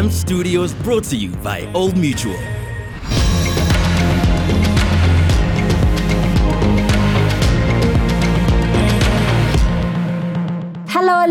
[0.00, 2.59] AMPD Studios brought to you by Old Mutual.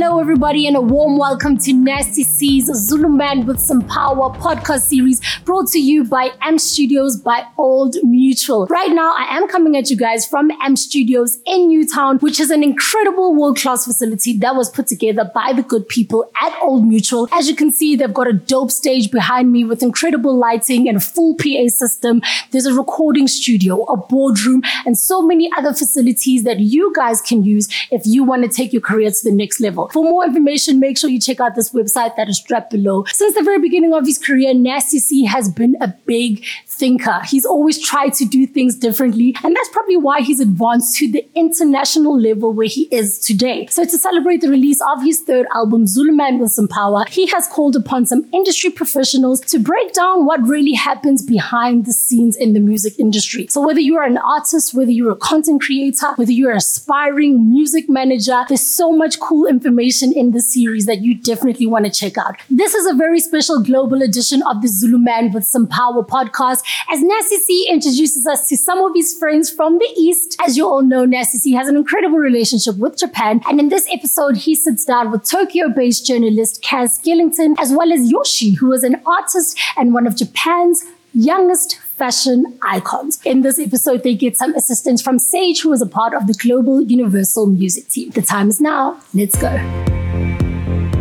[0.01, 4.83] Hello, everybody, and a warm welcome to Nasty C's Zulu Man with Some Power podcast
[4.83, 8.65] series brought to you by AMPD Studios by Old Mutual.
[8.67, 12.49] Right now, I am coming at you guys from AMPD Studios in Newtown, which is
[12.49, 16.87] an incredible world class facility that was put together by the good people at Old
[16.87, 17.27] Mutual.
[17.33, 20.95] As you can see, they've got a dope stage behind me with incredible lighting and
[20.95, 22.21] a full PA system.
[22.51, 27.43] There's a recording studio, a boardroom, and so many other facilities that you guys can
[27.43, 29.88] use if you want to take your career to the next level.
[29.91, 33.05] For more information, make sure you check out this website that is strapped below.
[33.05, 37.21] Since the very beginning of his career, Nasty C has been a big thinker.
[37.27, 41.27] He's always tried to do things differently, and that's probably why he's advanced to the
[41.35, 43.67] international level where he is today.
[43.67, 47.27] So to celebrate the release of his third album, Zulu Man with Some Power, he
[47.27, 52.35] has called upon some industry professionals to break down what really happens behind the scenes
[52.35, 53.47] in the music industry.
[53.49, 57.89] So whether you're an artist, whether you're a content creator, whether you're an aspiring music
[57.89, 62.17] manager, there's so much cool information in this series that you definitely want to check
[62.17, 62.35] out.
[62.49, 66.63] This is a very special global edition of the Zulu Man with Some Power podcast
[66.89, 70.37] as Nasty C introduces us to some of his friends from the East.
[70.39, 73.41] As you all know, Nasty C has an incredible relationship with Japan.
[73.47, 77.91] And in this episode, he sits down with Tokyo based journalist Kaz Skellington, as well
[77.91, 83.19] as Yoshi, who is an artist and one of Japan's youngest fashion icons.
[83.25, 86.33] In this episode, they get some assistance from Sage, who is a part of the
[86.33, 88.11] global Universal Music team.
[88.11, 88.99] The time is now.
[89.13, 89.47] Let's go.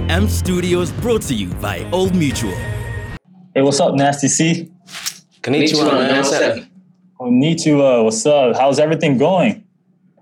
[0.09, 2.57] AMPD Studios brought to you by Old Mutual.
[3.55, 4.73] Hey, what's up, Nasty C?
[5.43, 6.17] Konnichiwa, man.
[6.17, 6.59] What's up?
[7.21, 8.57] Konnichiwa, what's up?
[8.57, 9.65] How's everything going?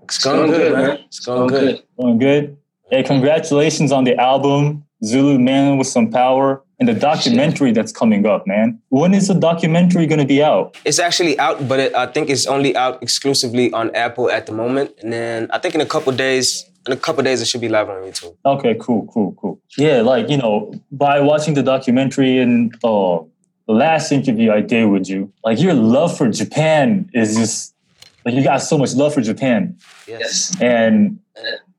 [0.03, 0.99] It's going good, man.
[1.05, 1.83] It's going good.
[1.99, 2.57] Going good?
[2.89, 8.25] Hey, congratulations on the album, Zulu Man with Some Power, and the documentary that's coming
[8.25, 8.79] up, man.
[8.89, 10.77] When is the documentary going to be out?
[10.85, 14.51] It's actually out, but it, I think it's only out exclusively on Apple at the
[14.51, 14.91] moment.
[15.01, 17.69] And then I think in a couple days, in a couple days, it should be
[17.69, 18.35] live on YouTube.
[18.45, 19.59] Okay, cool, cool, cool.
[19.77, 23.19] Yeah, like, you know, by watching the documentary and uh,
[23.67, 27.73] the last interview I did with you, like your love for Japan is just,
[28.23, 29.77] like you got so much love for Japan.
[30.07, 30.55] Yes.
[30.61, 31.19] And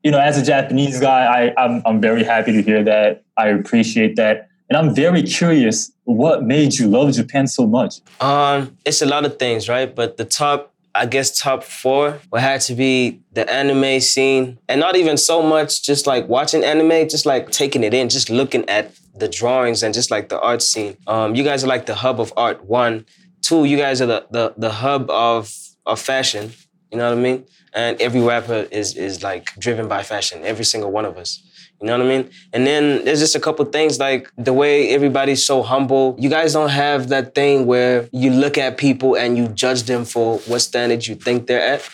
[0.03, 3.23] you know, as a Japanese guy, I, I'm I'm very happy to hear that.
[3.35, 5.91] I appreciate that, and I'm very curious.
[6.03, 8.01] What made you love Japan so much?
[8.21, 9.93] Um, it's a lot of things, right?
[9.93, 14.79] But the top, I guess, top four would have to be the anime scene, and
[14.79, 18.67] not even so much just like watching anime, just like taking it in, just looking
[18.69, 20.97] at the drawings and just like the art scene.
[21.07, 22.65] Um, you guys are like the hub of art.
[22.65, 23.05] One,
[23.41, 25.53] two, you guys are the the the hub of
[25.85, 26.51] of fashion.
[26.91, 27.45] You know what I mean?
[27.73, 30.41] And every rapper is is like driven by fashion.
[30.43, 31.41] Every single one of us.
[31.81, 32.29] You know what I mean?
[32.51, 36.15] And then there's just a couple things like the way everybody's so humble.
[36.19, 40.03] You guys don't have that thing where you look at people and you judge them
[40.03, 41.89] for what standard you think they're at.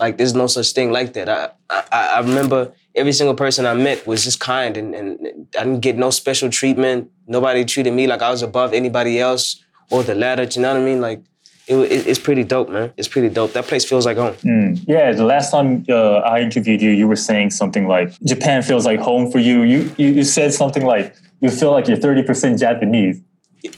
[0.00, 1.28] Like there's no such thing like that.
[1.28, 1.82] I I,
[2.16, 5.96] I remember every single person I met was just kind and, and I didn't get
[5.96, 7.10] no special treatment.
[7.26, 10.44] Nobody treated me like I was above anybody else or the ladder.
[10.44, 11.00] You know what I mean?
[11.00, 11.22] Like
[11.68, 12.92] it, it, it's pretty dope, man.
[12.96, 13.52] It's pretty dope.
[13.52, 14.34] That place feels like home.
[14.36, 14.84] Mm.
[14.88, 18.86] Yeah, the last time uh, I interviewed you, you were saying something like Japan feels
[18.86, 19.62] like home for you.
[19.62, 23.20] You you, you said something like you feel like you're thirty percent Japanese.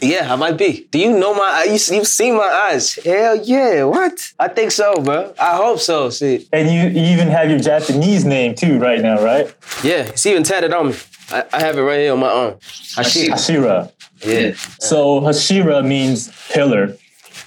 [0.02, 0.86] Yeah, I might be.
[0.90, 1.64] Do you know my?
[1.64, 2.94] You, you've seen my eyes?
[2.96, 3.84] Hell yeah!
[3.84, 4.32] What?
[4.38, 5.34] I think so, bro.
[5.38, 6.10] I hope so.
[6.10, 6.46] See.
[6.52, 9.46] And you, you even have your Japanese name too right now, right?
[9.82, 10.94] Yeah, it's even tatted on me.
[11.32, 12.54] I, I have it right here on my arm.
[12.96, 13.28] Hashira.
[13.30, 13.92] Hashira.
[14.24, 14.52] Yeah.
[14.80, 16.96] So Hashira means pillar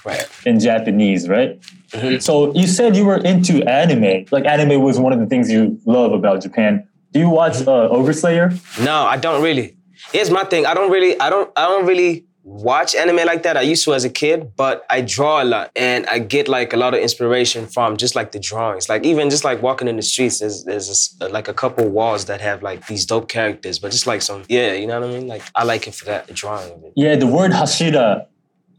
[0.04, 0.26] Right.
[0.44, 1.58] in Japanese, right?
[1.92, 2.20] Mhm.
[2.22, 4.26] So you said you were into anime.
[4.30, 6.86] Like anime was one of the things you love about Japan.
[7.12, 8.52] Do you watch uh, Overslayer?
[8.84, 9.76] No, I don't really.
[10.12, 10.66] Here's my thing.
[10.66, 11.18] I don't really.
[11.20, 11.50] I don't.
[11.56, 13.56] I don't really watch anime like that.
[13.56, 16.72] I used to as a kid, but I draw a lot, and I get like
[16.74, 18.88] a lot of inspiration from just like the drawings.
[18.90, 22.26] Like even just like walking in the streets, there's there's uh, like a couple walls
[22.26, 25.12] that have like these dope characters, but just like some yeah, you know what I
[25.12, 25.26] mean.
[25.28, 26.92] Like I like it for that drawing.
[26.96, 28.26] Yeah, the word Hashira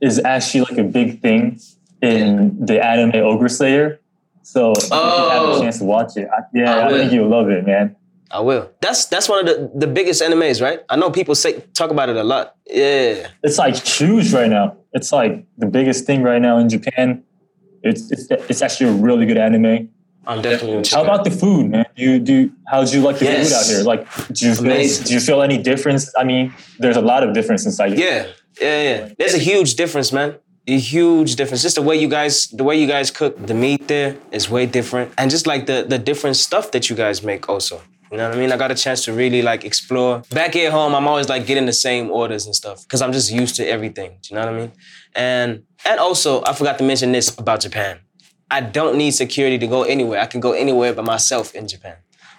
[0.08, 1.60] is actually like a big thing
[2.02, 4.00] in the anime Ogre Slayer.
[4.44, 5.62] So if you have a Oh.
[5.62, 7.96] chance to watch it, I, yeah, I I, think you'll love it, man.
[8.32, 8.70] I will.
[8.82, 10.80] That's that's one of the, the biggest animes, right?
[10.90, 12.56] I know people say talk about it a lot.
[12.68, 13.28] Yeah.
[13.44, 14.78] It's like huge right now.
[14.98, 17.24] It's like the biggest thing right now in Japan.
[17.84, 19.90] It's it's, it's actually a really good anime.
[20.28, 21.86] I'm definitely How about the food, man?
[21.96, 23.50] You do how'd you like the Yes.
[23.50, 23.84] food out here?
[23.92, 24.02] Like,
[24.38, 26.04] do you feel do you feel any difference?
[26.18, 27.92] I mean, there's a lot of difference inside.
[27.98, 28.26] Yeah,
[28.60, 29.14] yeah, yeah.
[29.18, 30.36] There's a huge difference, man.
[30.68, 31.62] A huge difference.
[31.62, 34.66] Just the way you guys, the way you guys cook the meat there is way
[34.66, 37.82] different, and just like the the different stuff that you guys make also.
[38.12, 38.52] You know what I mean?
[38.52, 40.24] I got a chance to really like explore.
[40.30, 43.32] Back at home, I'm always like getting the same orders and stuff because I'm just
[43.32, 44.18] used to everything.
[44.22, 44.72] Do you know what I mean?
[45.16, 48.00] And and also, I forgot to mention this about Japan.
[48.50, 50.20] I don't need security to go anywhere.
[50.20, 51.96] I can go anywhere by myself in Japan.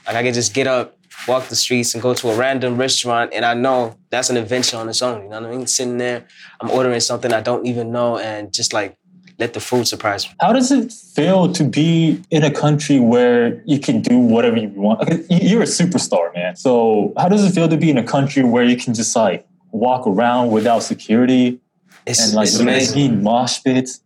[0.07, 3.33] Like I can just get up, walk the streets, and go to a random restaurant,
[3.35, 5.23] and I know that's an adventure on its own.
[5.25, 5.67] You know what I mean?
[5.67, 6.27] Sitting there,
[6.61, 8.97] I'm ordering something I don't even know, and just like
[9.39, 10.35] let the food surprise me.
[10.41, 14.69] How does it feel to be in a country where you can do whatever you
[14.71, 15.09] want?
[15.11, 16.57] You- You're a superstar, man.
[16.57, 19.47] So how does it feel to be in a country where you can just like
[19.73, 21.61] walk around without security
[22.07, 23.23] It's, and like it's amazing.
[23.23, 24.01] mosh pits?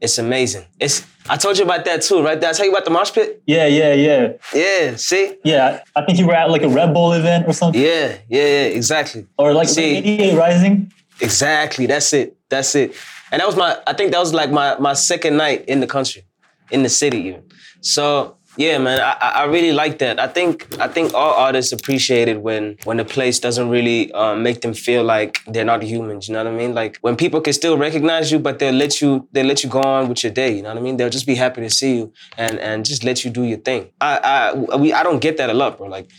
[0.00, 0.66] It's amazing.
[0.78, 2.40] It's I told you about that too, right?
[2.40, 3.42] Did I tell you about the mosh pit?
[3.46, 5.34] Yeah, yeah, yeah, Yeah, see?
[5.44, 5.82] yeah.
[5.94, 8.62] I think you were at like a Red Bull event or something, Yeah, yeah, yeah,
[8.80, 9.26] exactly.
[9.36, 10.92] or like See- 88 Rising.
[11.20, 11.86] Exactly.
[11.86, 12.36] That's it.
[12.48, 12.94] That's it.
[13.30, 15.86] And that was my I think that was like my my second night in the
[15.86, 16.24] country,
[16.70, 17.42] in the city even.
[17.82, 20.18] So yeah, man, I, I really like that.
[20.18, 24.42] I think I think all artists appreciate it when when the place doesn't really um,
[24.42, 26.28] make them feel like they're not humans.
[26.28, 26.74] You know what I mean?
[26.74, 29.80] Like when people can still recognize you, but they'll let you they let you go
[29.80, 30.56] on with your day.
[30.56, 30.96] You know what I mean?
[30.96, 33.90] They'll just be happy to see you and and just let you do your thing.
[34.00, 35.86] I I we I don't get that a lot, bro.
[35.86, 36.10] Like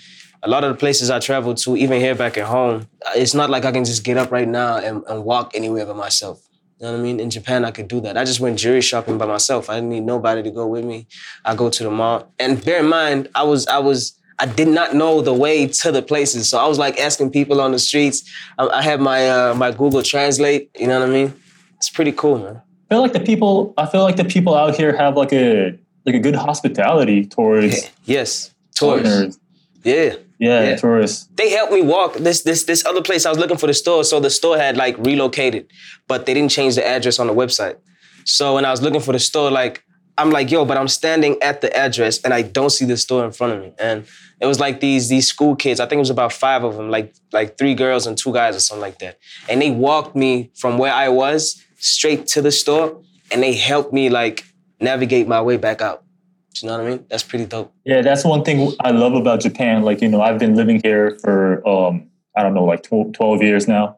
[0.42, 3.50] a lot of the places I travel to, even here back at home, it's not
[3.50, 6.49] like I can just get up right now and, and walk anywhere by myself.
[6.80, 7.20] You know what I mean?
[7.20, 8.18] In Japan, I could do that.
[8.18, 9.70] I just went jewelry shopping by myself.
[9.70, 11.08] I didn't need nobody to go with me.
[11.44, 14.70] I go to the mall, and bear in mind, I was I was I did
[14.70, 17.80] not know the way to the places, so I was like asking people on the
[17.80, 18.24] streets.
[18.58, 20.72] I, I had my uh, my Google Translate.
[20.80, 21.34] You know what I mean?
[21.76, 22.62] It's pretty cool, man.
[22.90, 23.74] I feel like the people.
[23.78, 27.92] I feel like the people out here have like a like a good hospitality towards
[28.06, 29.40] Yes, towards foreigners.
[29.84, 30.16] Yeah.
[30.40, 30.76] Yeah, Yeah.
[30.78, 31.28] tourists.
[31.36, 34.04] they helped me walk this this this other place I was looking for the store.
[34.04, 35.68] So the store had like relocated,
[36.08, 37.76] but they didn't change the address on the website.
[38.26, 39.84] So when I was looking for the store, like
[40.18, 43.24] I'm like, yo, but I'm standing at the address and I don't see the store
[43.26, 43.74] in front of me.
[43.80, 44.06] And
[44.42, 45.80] it was like these these school kids.
[45.80, 48.56] I think it was about five of them, like like three girls and two guys
[48.56, 49.18] or something like that.
[49.50, 53.92] And they walked me from where I was straight to the store, and they helped
[53.94, 54.44] me like
[54.80, 56.04] navigate my way back out.
[56.60, 57.06] Do you know what I mean?
[57.10, 57.74] That's pretty dope.
[57.86, 59.84] Yeah, that's one thing I love about Japan.
[59.84, 63.42] Like, you know, I've been living here for, um, I don't know, like 12, 12
[63.44, 63.98] years now.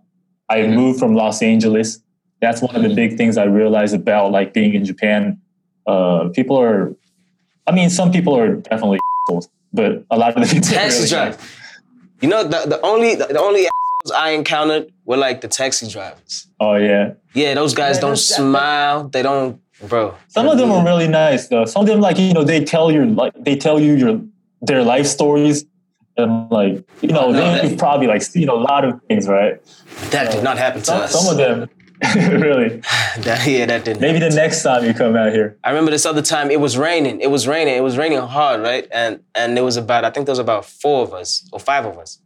[0.50, 0.74] I Mhm.
[0.74, 2.00] moved from Los Angeles.
[2.42, 5.40] That's one of the big things I realized about like being in Japan.
[5.88, 6.94] Uh, people are,
[7.68, 11.10] I mean, some people are definitely assholes, but a lot of the people taxi really
[11.10, 11.32] driver.
[11.38, 11.58] nice.
[12.22, 16.48] You know, the, the only the, only assholes I encountered were like the taxi drivers.
[16.60, 19.08] Oh yeah, Yeah, those guys Yeah, don't those- smile.
[19.08, 20.16] They don't, bro.
[20.28, 21.66] some of them are really nice though.
[21.66, 24.22] Some of them, like you know, they tell your like they tell you your
[24.62, 25.66] their life stories,
[26.18, 29.62] and like you know, No, they, that- probably like seen a lot of things, right?
[30.12, 31.12] That did not happen to Some, us.
[31.12, 31.70] some of them,
[32.42, 32.82] really.
[33.20, 34.00] That, yeah, that didn't.
[34.00, 35.58] Maybe the next time you come out here.
[35.66, 36.50] I remember this other time.
[36.50, 37.20] It was raining.
[37.20, 37.76] It was raining.
[37.76, 38.88] It was raining hard, right?
[38.90, 41.86] And and there was about I think there was about four of us or five
[41.86, 42.20] of us,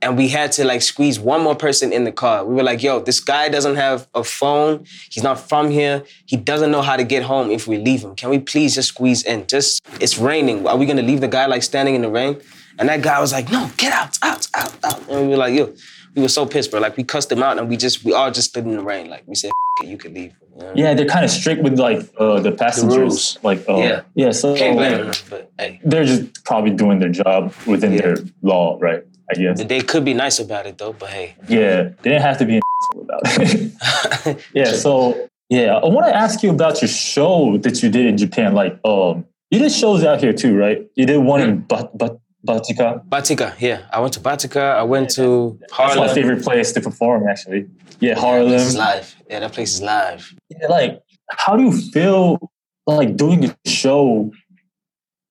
[0.00, 2.44] and we had to like squeeze one more person in the car.
[2.44, 4.84] We were like, "Yo, this guy doesn't have a phone.
[5.10, 6.04] He's not from here.
[6.26, 8.14] He doesn't know how to get home if we leave him.
[8.14, 9.46] Can we please just squeeze in?
[9.46, 10.66] Just it's raining.
[10.66, 12.40] Are we gonna leave the guy like standing in the rain?"
[12.78, 15.54] And that guy was like, "No, get out, out, out, out." And we were like,
[15.54, 15.74] "Yo."
[16.14, 16.80] We were so pissed, bro.
[16.80, 19.08] Like we cussed him out, and we just we all just stood in the rain.
[19.08, 20.72] Like we said, "F- it, "You could leave." You know?
[20.74, 22.96] Yeah, they're kind of strict with like uh, the passengers.
[22.96, 23.38] rules.
[23.44, 24.00] Like, uh, Yeah.
[24.16, 24.30] yeah.
[24.32, 25.80] So Can't blame them, but hey.
[25.84, 28.00] they're just probably doing their job within Yeah.
[28.00, 29.04] their law, right?
[29.30, 29.64] I guess.
[29.64, 31.36] They could be nice about it though, but hey.
[31.48, 32.60] Yeah, they didn't have to be
[32.94, 34.44] about it.
[34.54, 34.72] yeah.
[34.72, 38.54] So yeah, I want to ask you about your show that you did in Japan.
[38.54, 40.86] Like, um, you did shows out here too, right?
[40.94, 43.06] You did one in Bat Bat Batika.
[43.08, 43.86] Batika, yeah.
[43.92, 44.76] I went to Batika.
[44.76, 47.66] I went to That's my favorite place to perform, actually.
[48.00, 48.52] Yeah, Harlem.
[48.52, 49.14] is live.
[49.28, 50.34] Yeah, that place is live.
[50.50, 52.50] Yeah, like how do you feel
[52.86, 54.32] like doing a show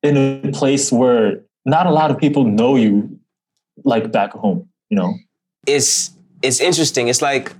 [0.03, 3.16] in a place where not a lot of people know you
[3.87, 5.11] like back home you know
[5.67, 7.07] It's it's interesting.
[7.09, 7.53] It's like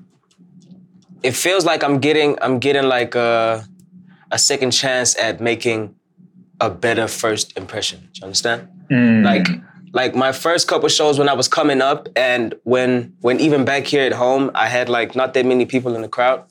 [1.24, 3.66] it feels like I'm getting I'm getting like a
[4.32, 5.96] a second chance at making
[6.60, 8.00] a better first impression.
[8.14, 8.68] Do you understand?
[8.90, 9.24] Mm.
[9.24, 9.48] Like
[9.94, 13.86] like my first couple shows when I was coming up and when when even back
[13.86, 16.44] here at home I had like not that many people in the crowd.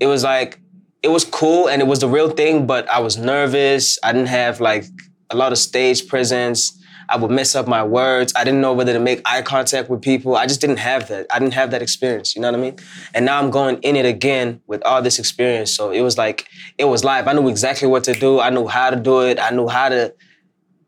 [0.00, 0.60] It was like
[1.02, 3.98] it was cool and it was the real thing, but I was nervous.
[4.02, 4.84] I didn't have like
[5.30, 6.72] a lot of stage presence.
[7.08, 8.32] I would mess up my words.
[8.36, 10.36] I didn't know whether to make eye contact with people.
[10.36, 11.26] I just didn't have that.
[11.32, 12.34] I didn't have that experience.
[12.34, 12.76] You know what I mean?
[13.14, 15.72] And now I'm going in it again with all this experience.
[15.72, 16.48] So it was like
[16.78, 17.28] it was live.
[17.28, 18.40] I knew exactly what to do.
[18.40, 19.38] I knew how to do it.
[19.38, 20.14] I knew how to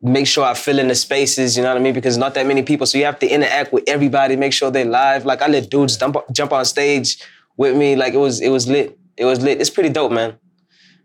[0.00, 1.94] make sure I fill in the spaces, you know what I mean?
[1.94, 4.84] Because not that many people, so you have to interact with everybody, make sure they're
[4.84, 5.24] live.
[5.26, 7.20] Like I let dudes jump, jump on stage
[7.56, 8.96] with me, like it was it was lit.
[9.16, 9.60] It was lit.
[9.60, 10.38] It's pretty dope, man.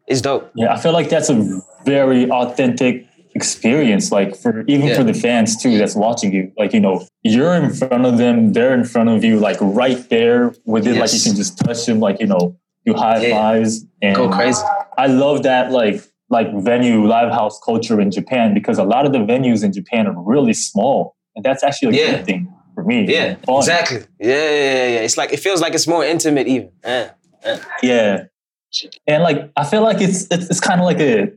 [0.07, 0.51] It's dope.
[0.55, 4.97] yeah i feel like that's a very authentic experience like for even Yeah.
[4.97, 8.53] for the fans too that's watching you like you know you're in front of them
[8.53, 11.99] they're in front of you like right there within like you can just touch them
[11.99, 13.35] like you know you high Yeah.
[13.35, 14.61] fives and Go crazy.
[14.97, 19.11] i love that like like venue live house culture in japan because a lot of
[19.13, 22.11] the venues in japan are really small and that's actually a Yeah.
[22.17, 23.99] good thing for me Yeah, exactly.
[24.19, 24.99] Yeah, yeah, yeah, yeah.
[25.07, 26.69] It's like it feels like it's more intimate even.
[26.83, 27.11] Yeah.
[27.83, 28.23] Yeah,
[29.05, 31.31] and like I feel like it's it's, it's kind of like a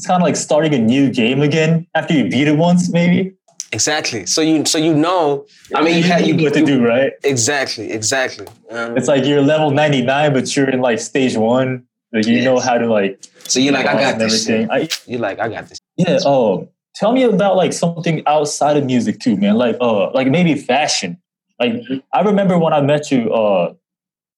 [0.00, 3.34] it's kind of like starting a new game again after you beat it once, maybe.
[3.70, 4.24] Exactly.
[4.24, 6.86] So you so you know, I mean you had you know what to you- do,
[6.86, 7.12] right?
[7.22, 8.46] Exactly, exactly.
[8.70, 11.84] Um, It's like you're level ninety nine, but you're in like stage one.
[12.12, 14.48] Like you know how to like so you're like, I got this.
[14.48, 15.78] I, You're like, I got this.
[15.96, 16.18] yeah.
[16.24, 19.56] Oh, tell me about like something outside of music too, man.
[19.56, 21.20] Like uh, like maybe fashion.
[21.60, 21.74] Like
[22.14, 23.74] I remember when I met you, uh,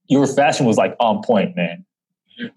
[0.09, 1.85] your fashion was like on point, man.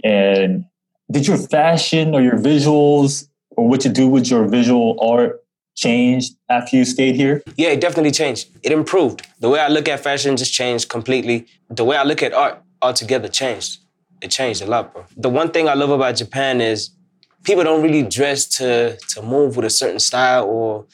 [0.04, 0.66] And
[1.12, 5.44] did your fashion or your visuals or what you do with your visual art
[5.76, 7.44] change after you stayed here?
[7.58, 8.50] Yeah, it definitely changed.
[8.64, 9.28] It improved.
[9.40, 11.46] The way I look at fashion just changed completely.
[11.70, 13.80] The way I look at art altogether changed.
[14.22, 15.06] It changed a lot, bro.
[15.18, 16.92] The one thing I love about Japan is
[17.44, 20.86] people don't really dress to to move with a certain style or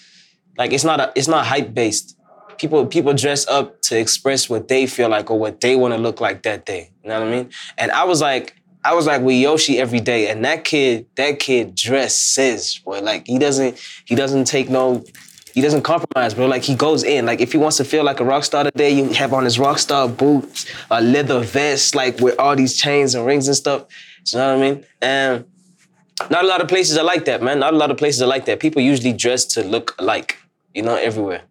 [0.58, 2.18] like it's not a, it's not hype based.
[2.58, 6.00] People people dress up to express what they feel like or what they want to
[6.00, 6.92] look like that day.
[7.04, 7.50] You know what I mean?
[7.78, 11.40] And I was like I was like with Yoshi every day, and that kid, that
[11.40, 13.02] kid dresses, boy.
[13.02, 15.04] Like he doesn't, he doesn't take no
[15.54, 16.46] he doesn't compromise, bro.
[16.46, 17.26] Like he goes in.
[17.26, 19.60] Like if he wants to feel like a rock star today, you have on his
[19.60, 23.86] rock star boots, a leather vest, like with all these chains and rings and stuff.
[24.28, 24.86] You know what I mean?
[25.02, 25.46] And
[26.30, 27.60] not a lot of places are like that, man.
[27.60, 28.60] Not a lot of places are like that.
[28.60, 30.38] People usually dress to look alike,
[30.74, 31.42] you know, everywhere.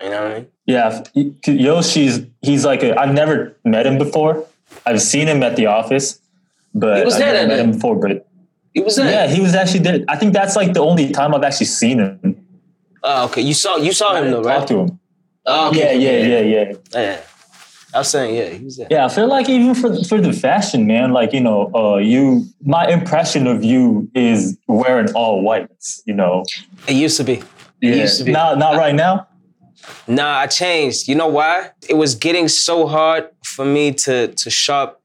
[0.00, 0.46] You know what I mean?
[0.66, 1.02] Yeah,
[1.46, 4.46] Yoshi's he's like I've never met him before.
[4.86, 6.19] I've seen him at the office,
[6.74, 7.96] but He was there met him before.
[7.96, 8.26] But
[8.74, 9.10] He was there.
[9.10, 10.00] yeah, he was actually there.
[10.08, 12.36] I think that's like the only time I've actually seen him.
[13.02, 13.40] Oh, okay.
[13.42, 14.68] You saw you saw I him though, talk right?
[14.68, 15.00] to him.
[15.46, 15.98] Oh, Yeah, okay.
[15.98, 16.72] yeah, yeah, yeah.
[16.92, 17.20] yeah.
[17.92, 18.86] I was saying, yeah, he was there.
[18.88, 22.44] Yeah, I feel like even for for the fashion, man, like you know, uh, you
[22.62, 26.00] my impression of you is wearing all whites.
[26.06, 26.44] You know,
[26.86, 27.42] It used to be.
[27.82, 28.32] It used to be.
[28.32, 29.26] not not right now.
[30.06, 31.08] Nah, I changed.
[31.08, 31.70] You know why?
[31.88, 34.99] It was getting so hard for me to to shop,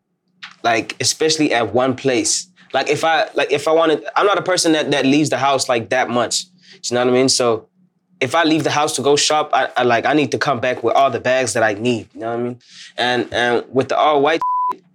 [0.66, 2.50] like especially at one place.
[2.74, 5.38] Like if I like if I wanted, I'm not a person that that leaves the
[5.38, 6.46] house like that much.
[6.84, 7.30] You know what I mean?
[7.30, 7.70] So
[8.20, 10.60] if I leave the house to go shop, I, I like I need to come
[10.60, 12.10] back with all the bags that I need.
[12.14, 12.60] You know what I mean?
[12.98, 14.42] And and with the all white,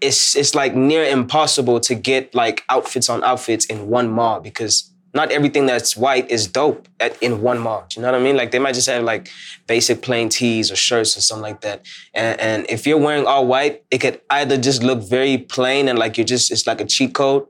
[0.00, 4.89] it's it's like near impossible to get like outfits on outfits in one mall because
[5.12, 7.86] not everything that's white is dope at, in one mall.
[7.96, 8.36] You know what I mean?
[8.36, 9.28] Like they might just have like
[9.66, 11.84] basic plain tees or shirts or something like that.
[12.14, 15.98] And, and if you're wearing all white, it could either just look very plain and
[15.98, 17.46] like you're just it's like a cheat code,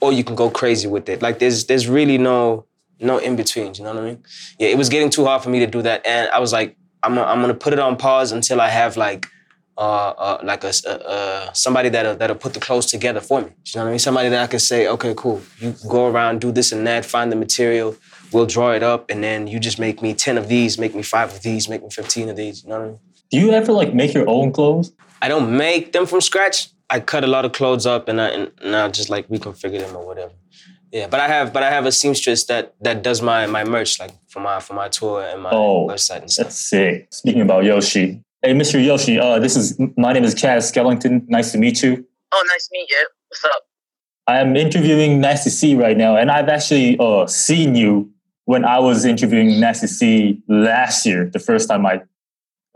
[0.00, 1.20] or you can go crazy with it.
[1.20, 2.66] Like there's there's really no
[3.00, 3.74] no in between.
[3.74, 4.22] You know what I mean?
[4.58, 6.76] Yeah, it was getting too hard for me to do that, and I was like,
[7.02, 9.26] I'm gonna, I'm gonna put it on pause until I have like.
[9.80, 10.72] Uh, uh, like a,
[11.14, 13.46] uh, somebody that'll, that'll put the clothes together for me.
[13.46, 13.98] You know what I mean?
[13.98, 15.40] Somebody that I can say, okay, cool.
[15.58, 17.96] You go around, do this and that, find the material.
[18.32, 21.02] We'll draw it up, and then you just make me ten of these, make me
[21.02, 22.62] five of these, make me fifteen of these.
[22.62, 22.98] You know what I mean?
[23.30, 24.92] Do you ever like make your own clothes?
[25.22, 26.68] I don't make them from scratch.
[26.90, 29.80] I cut a lot of clothes up and I and, and I just like reconfigure
[29.80, 30.32] them or whatever.
[30.92, 33.98] Yeah, but I have but I have a seamstress that that does my my merch
[33.98, 36.46] like for my for my tour and my Oh, website and stuff.
[36.48, 37.08] That's sick.
[37.12, 38.82] Speaking about Yoshi, hey, Mr.
[38.84, 41.28] Yoshi, uh, this is my name is Kaz Skellington.
[41.28, 42.04] Nice to meet you.
[42.32, 43.08] Oh, nice to meet you.
[43.28, 43.62] What's up?
[44.26, 48.10] I'm interviewing Nasty C right now, and I've actually uh, seen you
[48.44, 52.02] when I was interviewing Nasty C last year, the first time I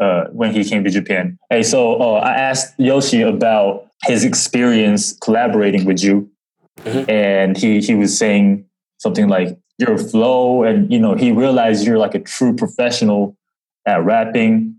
[0.02, 1.38] uh, when he came to Japan.
[1.50, 6.28] Hey, so uh, I asked Yoshi about his experience collaborating with you,
[6.80, 7.09] Mhm.
[7.09, 8.64] and he he was saying
[8.99, 13.37] something like your flow, and you know he realized you're like a true professional
[13.87, 14.75] at rapping.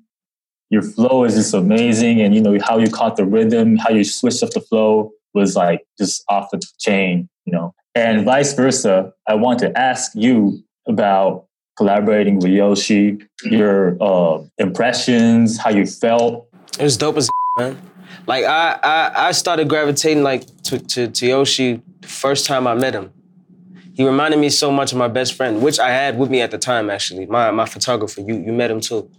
[0.69, 4.03] Your flow is just amazing, and you know how you caught the rhythm, how you
[4.03, 7.73] switched up the flow was like just off the chain, you know.
[7.93, 11.45] And vice versa, I want to ask you about
[11.77, 16.47] collaborating with Yoshi, your uh, impressions, how you felt.
[16.79, 17.77] It was dope as man.
[18.27, 22.73] Like I I I started gravitating like to, to to Yoshi the first time I
[22.73, 23.11] met him.
[23.93, 26.51] He reminded me so much of my best friend, which I had with me at
[26.51, 27.25] the time actually.
[27.27, 29.09] My my photographer, you you met him too.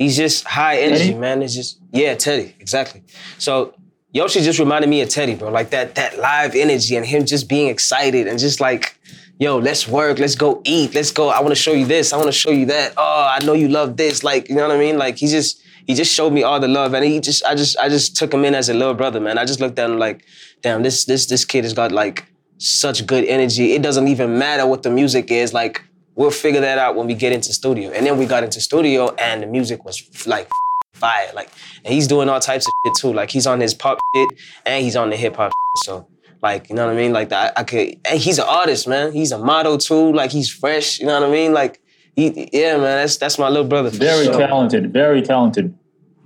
[0.00, 1.18] He's just high energy, Teddy?
[1.18, 1.42] man.
[1.42, 3.02] It's just yeah, Teddy, exactly.
[3.36, 3.74] So
[4.12, 5.50] Yoshi just reminded me of Teddy, bro.
[5.50, 8.98] Like that that live energy and him just being excited and just like,
[9.38, 11.28] yo, let's work, let's go eat, let's go.
[11.28, 12.94] I want to show you this, I want to show you that.
[12.96, 14.24] Oh, I know you love this.
[14.24, 14.96] Like, you know what I mean?
[14.96, 17.76] Like he just he just showed me all the love and he just I just
[17.76, 19.36] I just took him in as a little brother, man.
[19.36, 20.24] I just looked at him like,
[20.62, 22.24] damn, this this this kid has got like
[22.56, 23.72] such good energy.
[23.74, 25.52] It doesn't even matter what the music is.
[25.52, 25.84] Like
[26.20, 27.90] we'll figure that out when we get into studio.
[27.92, 29.96] And then we got into studio and the music was
[30.26, 30.48] like
[30.92, 31.30] fire.
[31.34, 31.48] Like,
[31.82, 33.12] and he's doing all types of shit too.
[33.14, 34.28] Like he's on his pop shit
[34.66, 35.84] and he's on the hip hop shit.
[35.86, 36.06] So
[36.42, 37.12] like, you know what I mean?
[37.14, 39.12] Like that I could and he's an artist, man.
[39.12, 40.12] He's a model too.
[40.12, 41.54] Like he's fresh, you know what I mean?
[41.54, 41.80] Like
[42.16, 43.90] he yeah, man, that's that's my little brother.
[43.90, 44.36] for Very sure.
[44.38, 45.74] talented, very talented.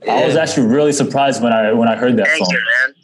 [0.08, 2.52] I was actually really surprised when I when I heard that Thank song.
[2.52, 2.94] you, man.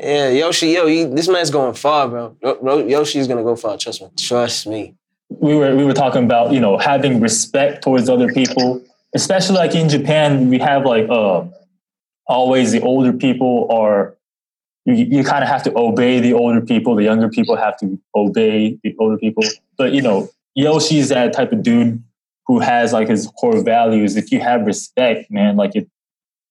[0.00, 2.36] Yeah, Yoshi, yo, he, this man's going far, bro.
[2.42, 3.76] Yo- Yo- Yoshi's gonna go far.
[3.76, 4.08] Trust me.
[4.16, 4.94] Trust me.
[5.40, 8.82] We were we were talking about you know having respect towards other people
[9.14, 11.44] especially like in japan we have like uh
[12.28, 14.16] always the older people are
[14.84, 17.98] you, you kind of have to obey the older people the younger people have to
[18.14, 19.44] obey the older people.
[19.76, 22.02] But you know yoshi's that type of dude
[22.46, 24.16] who has like his core values.
[24.16, 25.88] If you have respect man like it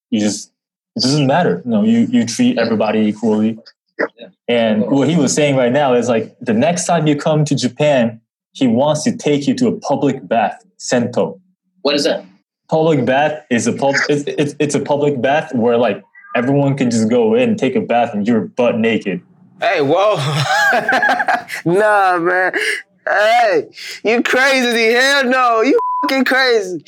[0.09, 0.51] you just
[0.95, 1.61] it doesn't matter.
[1.63, 3.59] You know you you treat everybody equally.
[4.47, 7.55] And what he was saying right now is like the next time you come to
[7.55, 8.21] Japan,
[8.57, 11.39] he wants to take you to a public bath, sento.
[11.83, 12.25] What is that?
[12.69, 13.93] Public bath is a pub.
[14.09, 16.03] It's, it's, it's a public bath where like
[16.35, 19.21] everyone can just go in, take a bath, and you're butt naked.
[19.61, 20.15] Hey, whoa.
[21.65, 22.51] nah, man.
[23.07, 23.69] Hey,
[24.03, 24.91] you crazy.
[24.91, 25.61] Hell no.
[25.61, 26.83] You fucking crazy.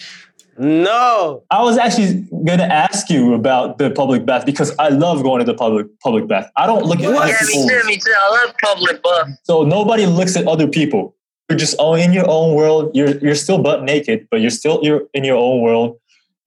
[0.58, 1.44] No.
[1.50, 5.46] I was actually gonna ask you about the public bath because I love going to
[5.46, 6.52] the public public bath.
[6.58, 8.14] I don't look at Yeah, other me people, too, me too.
[8.14, 9.30] I love public bath.
[9.44, 11.16] so nobody looks at other people.
[11.50, 12.92] You're just all in your own world.
[12.96, 15.98] You're you're still butt naked, but you're still you're in your own world,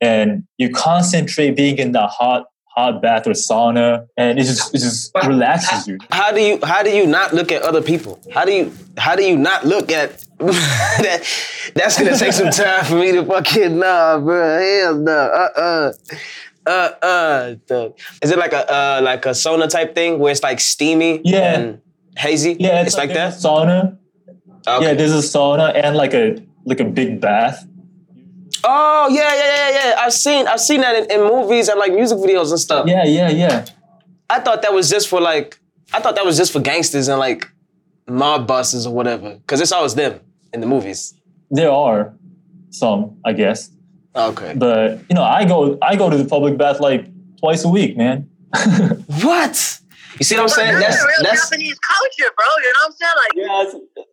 [0.00, 4.78] and you concentrate being in the hot hot bath or sauna, and it just it
[4.78, 5.98] just relaxes you.
[6.10, 8.20] How do you how do you not look at other people?
[8.32, 11.26] How do you how do you not look at that?
[11.74, 14.58] That's gonna take some time for me to fucking nah, bro.
[14.60, 15.12] Hell no.
[15.12, 15.92] Uh uh.
[16.64, 16.70] Uh
[17.02, 17.54] uh.
[17.66, 17.92] The-
[18.22, 21.58] Is it like a uh like a sauna type thing where it's like steamy Yeah.
[21.58, 21.80] and
[22.16, 22.56] hazy?
[22.60, 23.32] Yeah, it's, like, a that.
[23.34, 23.98] sauna.
[24.66, 24.86] Okay.
[24.86, 27.66] Yeah, there's a sauna and like a like a big bath.
[28.64, 29.94] Oh yeah, yeah, yeah, yeah.
[29.98, 32.86] I've seen I've seen that in, in movies and like music videos and stuff.
[32.86, 33.64] Yeah, yeah, yeah.
[34.30, 35.58] I thought that was just for like
[35.92, 37.48] I thought that was just for gangsters and like
[38.08, 39.38] mob bosses or whatever.
[39.46, 40.20] Cause it's always them
[40.52, 41.14] in the movies.
[41.50, 42.14] There are
[42.70, 43.70] some, I guess,
[44.16, 44.54] Okay.
[44.56, 47.06] but you know, I go I go to the public bath like
[47.38, 48.28] twice a week, man.
[49.22, 49.78] What?
[50.18, 50.78] You see what I'm saying?
[50.78, 52.46] that's, That's real that's Japanese culture, bro.
[52.62, 53.96] You know what I'm saying?
[53.96, 54.06] Like,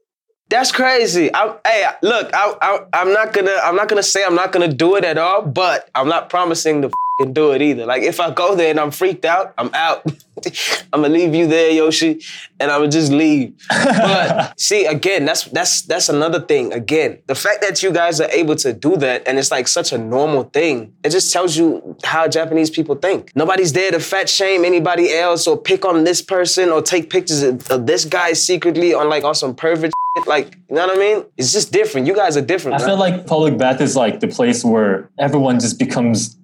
[0.49, 1.29] that's crazy.
[1.33, 4.67] I, hey, look, I, I, I'm not gonna, I'm not gonna say I'm not gonna
[4.67, 6.91] do it at all, but I'm not promising to
[7.25, 7.85] do it either.
[7.85, 10.03] Like if I go there and I'm freaked out, I'm out.
[10.93, 12.21] I'm gonna leave you there, Yoshi,
[12.59, 13.53] and I'm gonna just leave.
[13.69, 16.73] But see, again, that's that's that's another thing.
[16.73, 19.93] Again, the fact that you guys are able to do that and it's like such
[19.93, 23.31] a normal thing, it just tells you how Japanese people think.
[23.35, 27.43] Nobody's there to fat shame anybody else or pick on this person or take pictures
[27.43, 30.27] of, of this guy secretly on like on some pervert shit.
[30.27, 31.25] Like, you know what I mean?
[31.37, 32.07] It's just different.
[32.07, 32.75] You guys are different.
[32.75, 32.87] I man.
[32.87, 36.37] feel like public bath is like the place where everyone just becomes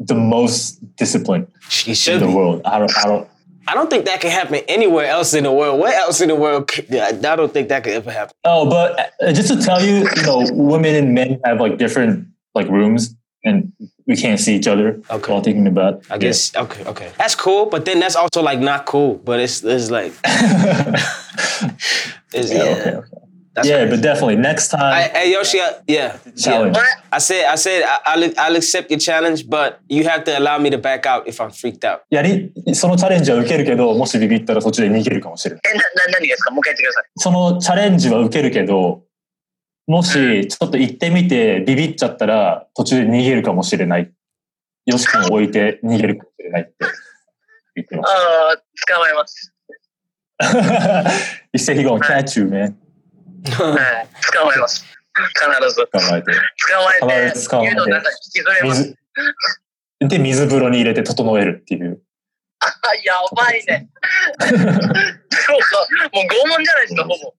[0.00, 1.46] the most disciplined
[1.86, 2.62] in the world.
[2.64, 3.29] I don't I don't
[3.70, 5.78] I don't think that can happen anywhere else in the world.
[5.78, 6.66] Where else in the world?
[6.66, 8.34] could- Yeah, I don't think that could ever happen.
[8.44, 12.26] Oh, but uh, just to tell you, you know, women and men have like different
[12.56, 13.72] like rooms, and
[14.08, 15.32] we can't see each other Okay.
[15.32, 15.94] while taking a bath.
[16.10, 17.12] I guess okay, okay.
[17.16, 19.14] That's cool, but then that's also like not cool.
[19.24, 20.12] But it's it's like
[22.34, 22.64] it's, yeah.
[22.64, 23.08] Yeah, okay, okay.
[23.54, 23.96] That's yeah, crazy.
[23.96, 26.18] but definitely next time I, hey Yoshi, I, yeah.
[26.36, 26.76] challenge.
[26.76, 26.86] what?
[27.10, 30.56] I said I said I, I'll I'll accept your challenge, but you have to allow
[30.58, 32.02] me to back out if I'm freaked out.
[32.10, 35.62] やりそのチャレンジは受けるけど、もしビビったら途中で逃げるかもしれない。
[35.74, 37.04] え、な、な、何ですかもう一回言ってください。
[37.16, 39.02] そのチャレンジは受けるけど、
[39.88, 44.12] もしちょっと行ってみてビビっちゃったら途中で逃げるかもしれない。
[44.86, 46.72] よし君を置いて逃げるかもしれないって
[47.74, 49.34] 言ってまああ、捕まえます。
[49.34, 49.54] す。
[51.52, 52.74] 一斉非合 catch you, man.
[53.46, 54.08] はい。
[54.32, 54.84] 捕まえます。
[54.84, 55.86] 必ず。
[55.86, 56.32] 考えて。
[56.32, 58.96] 捕まえて、必ず捕まえて湯の中に引きずれます。
[60.00, 62.00] 水、で、水風呂に入れて整えるっていう。
[62.60, 62.66] あ、
[63.04, 63.88] やばいね。
[64.40, 64.64] そうか。
[66.12, 67.34] もう拷問じゃないですか、ほぼ。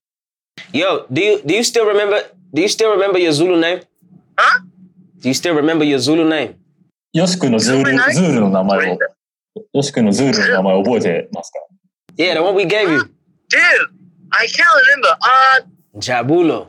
[0.72, 3.82] Yo, do you do you still remember do you still remember your Zulu name?
[4.36, 4.60] Huh?
[5.20, 6.56] Do you still remember your Zulu name?
[7.12, 8.98] よし君のズール、ズールの名前を、
[9.74, 11.58] よし君のズールの名前を覚えてますか
[12.16, 13.00] Yeah, the one we gave you.
[13.00, 13.10] Dude,
[14.30, 15.08] I can't remember.
[15.20, 16.68] Uh, Jabulo.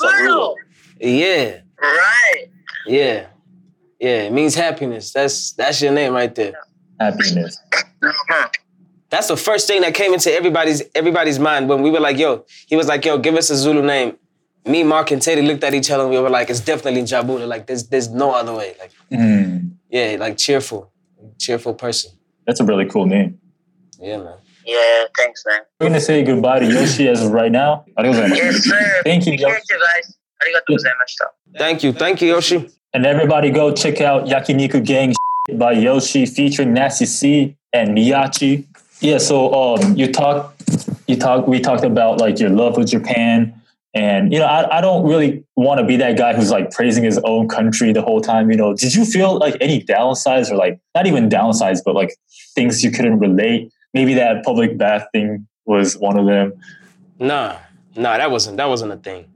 [0.00, 0.54] Jabulo.
[1.00, 1.60] Yeah.
[1.80, 2.46] Right.
[2.86, 3.26] Yeah.
[3.98, 5.12] Yeah, it means happiness.
[5.12, 6.54] That's that's your name right there.
[6.98, 7.56] happiness.
[9.10, 12.44] That's the first thing that came into everybody's everybody's mind when we were like, yo,
[12.66, 14.16] he was like, yo, give us a Zulu name.
[14.64, 17.46] Me, Mark, and Teddy looked at each other and we were like, it's definitely Jabula.
[17.46, 18.74] Like, there's there's no other way.
[18.78, 20.90] Like, Mm, yeah, like cheerful.
[21.38, 22.10] Cheerful person.
[22.46, 23.38] that's a really cool name.
[24.00, 24.34] Yeah, man.
[24.64, 25.60] Yeah, thanks, man.
[25.80, 27.84] We're going to say goodbye to Yoshi as of right now.
[27.98, 29.00] Yes, sir.
[29.04, 29.56] Thank you, Yoshi.
[31.58, 31.92] Thank you.
[31.92, 32.70] Thank you, Yoshi.
[32.94, 35.14] And everybody go check out Yakiniku Gang
[35.54, 38.66] by Yoshi featuring Nasty C and Miyachi.
[39.00, 40.62] Yeah, so um, you talked,
[41.08, 41.48] you talk.
[41.48, 43.54] we talked about like your love for Japan.
[43.94, 47.04] And, you know, I, I don't really want to be that guy who's like praising
[47.04, 48.50] his own country the whole time.
[48.50, 52.14] You know, did you feel like any downsides or like not even downsides, but like
[52.54, 56.54] things you couldn't relate Maybe that public bath thing was one of them.
[57.18, 57.58] Nah,
[57.94, 59.26] nah, that wasn't that wasn't a thing.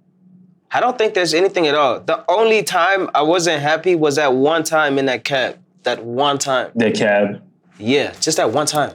[0.72, 2.00] I don't think there's anything at all.
[2.00, 5.58] The only time I wasn't happy was that one time in that cab.
[5.84, 6.72] That one time.
[6.74, 7.42] That cab.
[7.78, 8.94] Yeah, just that one time.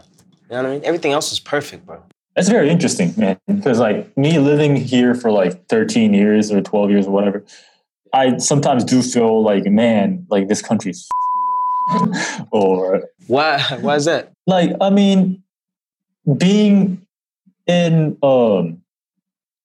[0.50, 0.82] You know what I mean?
[0.84, 2.04] Everything else was perfect, bro.
[2.36, 3.38] That's very interesting, man.
[3.48, 7.46] Because like me living here for like 13 years or 12 years or whatever,
[8.14, 11.08] I sometimes do feel like, man, like this country's
[12.52, 14.34] or Why why is that?
[14.48, 15.44] like I mean,
[16.38, 17.06] being
[17.68, 18.82] in um,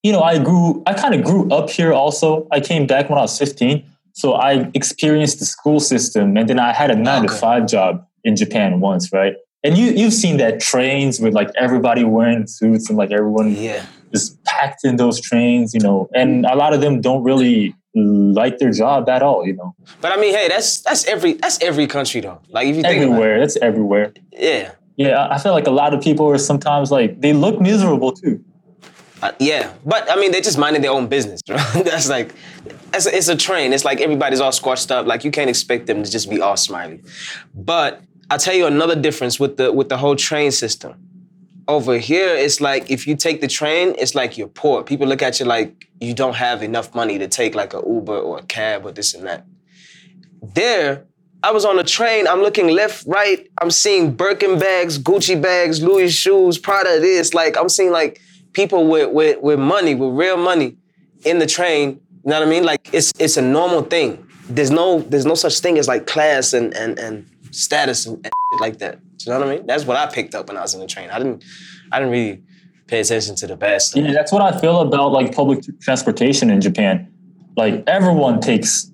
[0.02, 2.46] you know, I grew I kind of grew up here also.
[2.52, 3.84] I came back when I was 15.
[4.12, 8.06] So I experienced the school system and then I had a nine to five job
[8.24, 9.34] in Japan once, right?
[9.64, 13.84] And you you've seen that trains with like everybody wearing suits and like everyone Yeah.
[14.12, 18.58] just packed in those trains, you know, and a lot of them don't really like
[18.58, 19.74] their job at all, you know.
[20.00, 22.40] But I mean, hey, that's that's every that's every country though.
[22.48, 24.12] Like if you think about Everywhere, it's everywhere.
[24.32, 24.72] yeah.
[24.96, 28.42] Yeah, I feel like a lot of people are sometimes like they look miserable too.
[29.22, 31.40] Uh, yeah, but I mean, they're just minding their own business.
[31.48, 31.84] Right?
[31.84, 32.34] That's like,
[32.92, 33.72] it's a, it's a train.
[33.72, 35.06] It's like everybody's all squashed up.
[35.06, 37.02] Like you can't expect them to just be all smiley.
[37.54, 40.94] But I'll tell you another difference with the with the whole train system.
[41.68, 44.84] Over here, it's like if you take the train, it's like you're poor.
[44.84, 48.18] People look at you like you don't have enough money to take like a Uber
[48.18, 49.44] or a cab or this and that.
[50.42, 51.06] There,
[51.42, 52.26] I was on a train.
[52.26, 53.48] I'm looking left, right.
[53.60, 57.00] I'm seeing Birkin bags, Gucci bags, Louis shoes, Prada.
[57.00, 58.20] This like I'm seeing like
[58.52, 60.76] people with with with money, with real money,
[61.24, 62.00] in the train.
[62.24, 62.64] You know what I mean?
[62.64, 64.26] Like it's it's a normal thing.
[64.48, 68.60] There's no there's no such thing as like class and and and status and, and
[68.60, 68.98] like that.
[69.18, 69.66] Do you know what I mean?
[69.66, 71.10] That's what I picked up when I was in the train.
[71.10, 71.44] I didn't
[71.92, 72.42] I didn't really
[72.86, 73.96] pay attention to the best.
[73.96, 77.12] Yeah, that's what I feel about like public transportation in Japan.
[77.56, 78.90] Like everyone takes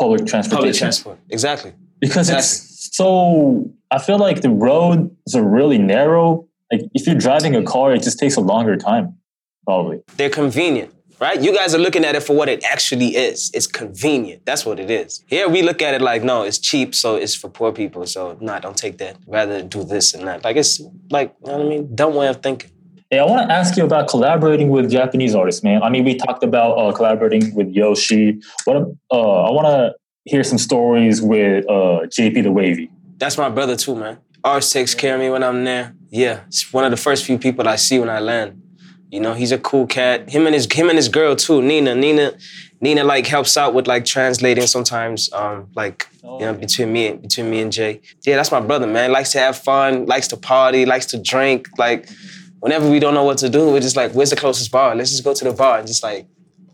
[0.00, 1.18] public transportation Public transport.
[1.28, 1.72] Exactly.
[2.00, 2.50] because it's
[2.96, 3.70] so.
[3.90, 6.26] I feel like the roads are really narrow.
[6.72, 9.06] Like if you're driving a car, it just takes a longer time,
[9.66, 9.98] probably.
[10.16, 11.38] They're convenient, right?
[11.46, 13.50] You guys are looking at it for what it actually is.
[13.52, 14.46] It's convenient.
[14.46, 15.24] That's what it is.
[15.26, 18.06] Here we look at it like, no, it's cheap, so it's for poor people.
[18.06, 19.16] So nah, don't take that.
[19.26, 20.44] Rather do this and that.
[20.44, 21.94] Like it's like, you know what I mean?
[21.94, 22.70] Dumb way of thinking.
[23.12, 25.82] Hey, I want to ask you about collaborating with Japanese artists, man.
[25.82, 28.40] I mean, we talked about uh, collaborating with Yoshi.
[28.66, 28.76] What?
[29.10, 29.94] Uh, I want to
[30.26, 32.88] hear some stories with uh, JP the Wavy.
[33.16, 34.18] That's my brother too, man.
[34.44, 35.96] Ars takes care of me when I'm there.
[36.10, 38.62] Yeah, it's one of the first few people I see when I land.
[39.10, 40.30] You know, he's a cool cat.
[40.30, 41.96] Him and his him and his girl too, Nina.
[41.96, 42.34] Nina,
[42.80, 45.32] Nina like helps out with like translating sometimes.
[45.32, 48.02] Um, like you know, between me between me and Jay.
[48.24, 49.10] Yeah, that's my brother, man.
[49.10, 51.66] Likes to have fun, likes to party, likes to drink.
[51.76, 52.08] Like
[52.60, 54.94] whenever we don't know what to do, we're just like, where's the closest bar?
[54.94, 56.26] Let's just go to the bar and just like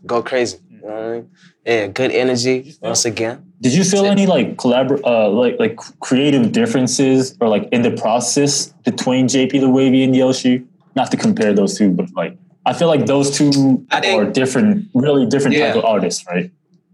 [0.05, 0.59] go crazy.
[0.69, 1.29] You know what I mean?
[1.65, 3.43] Yeah, good energy once again.
[3.59, 7.91] Did you feel any like collabor- uh, like like creative differences or like in the
[7.91, 10.63] process between JP the Wavy and Yoshi?
[10.95, 14.87] Not to compare those two, but like I feel like those two I are different,
[14.93, 16.51] really different type of artists, right?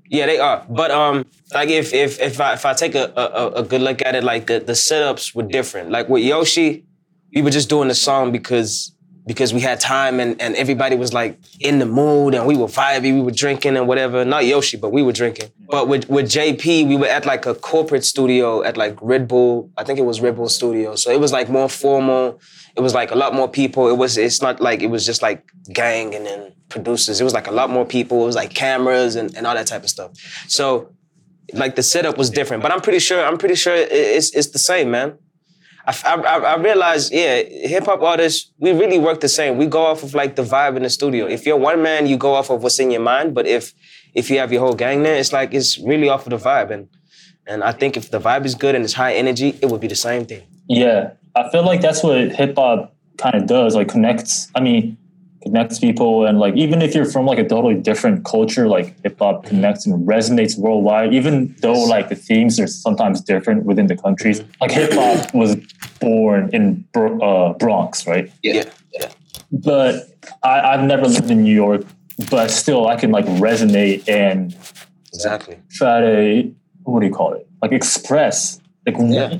[0.08, 0.66] Yeah, they are.
[0.70, 4.02] But um, like if if if I if I take a a, a good look
[4.06, 5.90] at it, like the the setups were different.
[5.90, 6.86] Like with Yoshi,
[7.34, 8.94] we were just doing the song because
[9.26, 12.68] because we had time and and everybody was like in the mood and we were
[12.68, 14.26] vibey, we were drinking and whatever.
[14.26, 15.50] Not Yoshi, but we were drinking.
[15.70, 19.72] But with with JP, we were at like a corporate studio at like Red Bull.
[19.78, 20.96] I think it was Red Bull Studio.
[20.96, 22.42] So it was like more formal.
[22.76, 23.88] It was like a lot more people.
[23.88, 27.22] It was it's not like it was just like gang and then producers.
[27.22, 28.24] It was like a lot more people.
[28.24, 30.12] It was like cameras and, and all that type of stuff.
[30.48, 30.90] So
[31.54, 34.60] like the setup was different, but I'm pretty sure I'm pretty sure it's it's the
[34.60, 35.18] same, man.
[35.86, 39.58] I, I, I- realized, yeah, hip hop artists, we really work the same.
[39.58, 41.26] We go off of like the vibe in the studio.
[41.28, 43.34] If you're one man, you go off of what's in your mind.
[43.34, 43.74] But if
[44.14, 46.72] if you have your whole gang there, it's like it's really off of the vibe.
[46.72, 46.88] And
[47.48, 49.88] and I think if the vibe is good and it's high energy, it would be
[49.88, 50.44] the same thing.
[50.68, 53.76] Yeah, I feel like that's what hip hop kind of does.
[53.76, 54.50] Like connects.
[54.56, 54.98] I mean,
[55.44, 59.20] connects people, and like even if you're from like a totally different culture, like hip
[59.20, 61.14] hop connects and resonates worldwide.
[61.14, 64.42] Even though like the themes are sometimes different within the countries.
[64.62, 65.56] Like hip hop was
[66.00, 68.32] born in Bro- uh, Bronx, right?
[68.42, 68.64] Yeah.
[68.94, 69.10] yeah.
[69.52, 70.08] But
[70.44, 71.86] I, I've never lived in New York.
[72.30, 74.56] But still, I can like resonate and
[75.14, 75.58] Exactly.
[75.72, 76.54] try to
[76.84, 77.48] what do you call it?
[77.62, 78.60] Like express.
[78.86, 79.38] Like Yeah.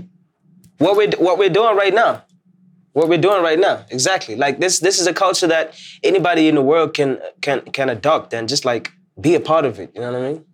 [0.80, 2.24] what we're what we're doing right now.
[2.94, 4.36] What we're doing right now, exactly.
[4.36, 8.34] Like this, this is a culture that anybody in the world can can can adopt
[8.34, 9.92] and just like be a part of it.
[9.96, 10.46] You know what I mean?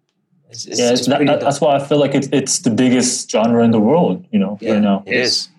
[0.50, 3.30] It's, it's, yeah, it's that, that- that's why I feel like it's it's the biggest
[3.30, 4.26] genre in the world.
[4.32, 5.04] You know, yeah, right now.
[5.06, 5.50] It is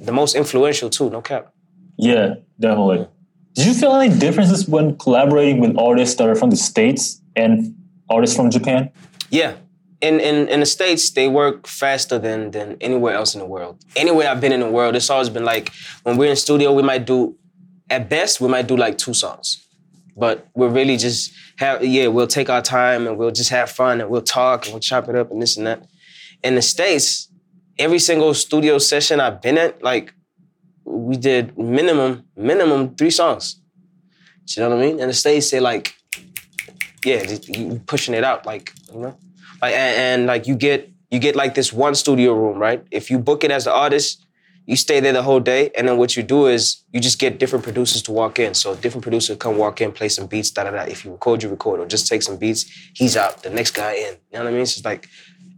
[0.00, 1.10] the most influential too.
[1.10, 1.52] No cap.
[1.98, 3.06] Yeah, definitely.
[3.54, 7.74] Did you feel any differences when collaborating with artists that are from the states and
[8.08, 8.90] artists from Japan?
[9.30, 9.52] Yeah.
[10.02, 13.74] In, in in the States, they work faster than than anywhere else in the world.
[13.96, 16.82] Anywhere I've been in the world, it's always been like when we're in studio, we
[16.82, 17.36] might do
[17.88, 19.64] at best, we might do like two songs.
[20.16, 24.00] But we're really just have yeah, we'll take our time and we'll just have fun
[24.00, 25.86] and we'll talk and we'll chop it up and this and that.
[26.42, 27.28] In the States,
[27.78, 30.12] every single studio session I've been at, like
[30.84, 33.60] we did minimum, minimum three songs.
[34.56, 35.00] You know what I mean?
[35.00, 35.94] In the States, they like,
[37.04, 39.18] yeah, you pushing it out, like, you know?
[39.62, 42.84] Like and, and like you get you get like this one studio room, right?
[42.90, 44.26] If you book it as the artist,
[44.66, 47.38] you stay there the whole day, and then what you do is you just get
[47.38, 48.54] different producers to walk in.
[48.54, 50.82] So different producer come walk in, play some beats, da da da.
[50.82, 52.64] If you record, you record, or just take some beats.
[52.94, 53.42] He's out.
[53.42, 54.14] The next guy in.
[54.30, 54.62] You know what I mean?
[54.62, 55.08] It's just like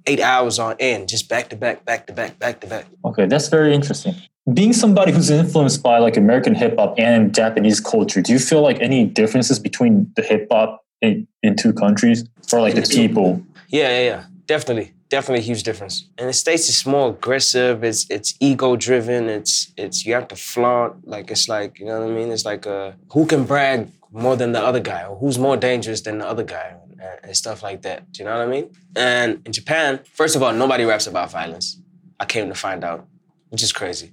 [0.07, 2.87] eight hours on end, just back to back, back to back, back to back.
[3.05, 4.15] Okay, that's very interesting.
[4.53, 8.61] Being somebody who's influenced by like American hip hop and Japanese culture, do you feel
[8.61, 13.43] like any differences between the hip hop in, in two countries for like the people?
[13.69, 14.25] Yeah, yeah, yeah.
[14.47, 14.93] Definitely.
[15.09, 16.09] Definitely a huge difference.
[16.19, 20.37] In the States it's more aggressive, it's it's ego driven, it's it's you have to
[20.37, 22.33] flaunt, like it's like, you know what I mean?
[22.33, 26.01] It's like uh who can brag more than the other guy or who's more dangerous
[26.03, 28.11] than the other guy and, and stuff like that.
[28.13, 28.71] Do you know what I mean?
[28.97, 31.79] And in Japan, first of all, nobody raps about violence.
[32.19, 33.07] I came to find out,
[33.51, 34.13] which is crazy.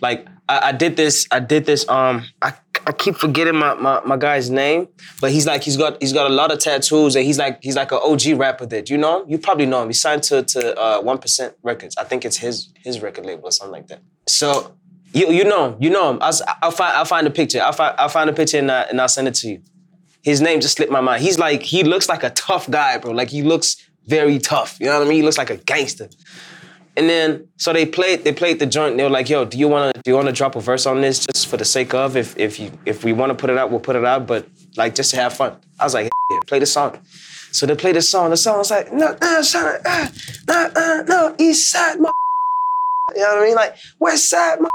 [0.00, 1.88] Like I, I did this, I did this.
[1.88, 2.52] Um, I,
[2.86, 4.86] I keep forgetting my, my my guy's name,
[5.20, 7.74] but he's like he's got he's got a lot of tattoos and he's like he's
[7.74, 8.64] like an OG rapper.
[8.64, 9.28] That you know him?
[9.28, 9.88] You probably know him.
[9.88, 11.18] He signed to to uh, One
[11.64, 11.96] Records.
[11.96, 14.02] I think it's his his record label or something like that.
[14.28, 14.76] So
[15.12, 16.18] you you know him, you know him.
[16.20, 17.60] I'll, I'll find I'll find a picture.
[17.60, 19.62] I'll find I'll find a picture and, uh, and I'll send it to you.
[20.22, 21.22] His name just slipped my mind.
[21.22, 23.10] He's like he looks like a tough guy, bro.
[23.10, 24.78] Like he looks very tough.
[24.78, 25.16] You know what I mean?
[25.16, 26.08] He looks like a gangster.
[26.96, 28.92] And then so they played they played the joint.
[28.92, 31.00] And they were like, "Yo, do you wanna do you wanna drop a verse on
[31.00, 33.70] this just for the sake of if if you if we wanna put it out,
[33.70, 36.58] we'll put it out, but like just to have fun." I was like, yeah, "Play
[36.58, 36.98] the song."
[37.52, 38.30] So they played the song.
[38.30, 40.08] The song was like, "No, no, son, uh,
[40.48, 42.12] no, uh, no, East Side, my."
[43.14, 43.54] You know what I mean?
[43.54, 44.70] Like West Side, my.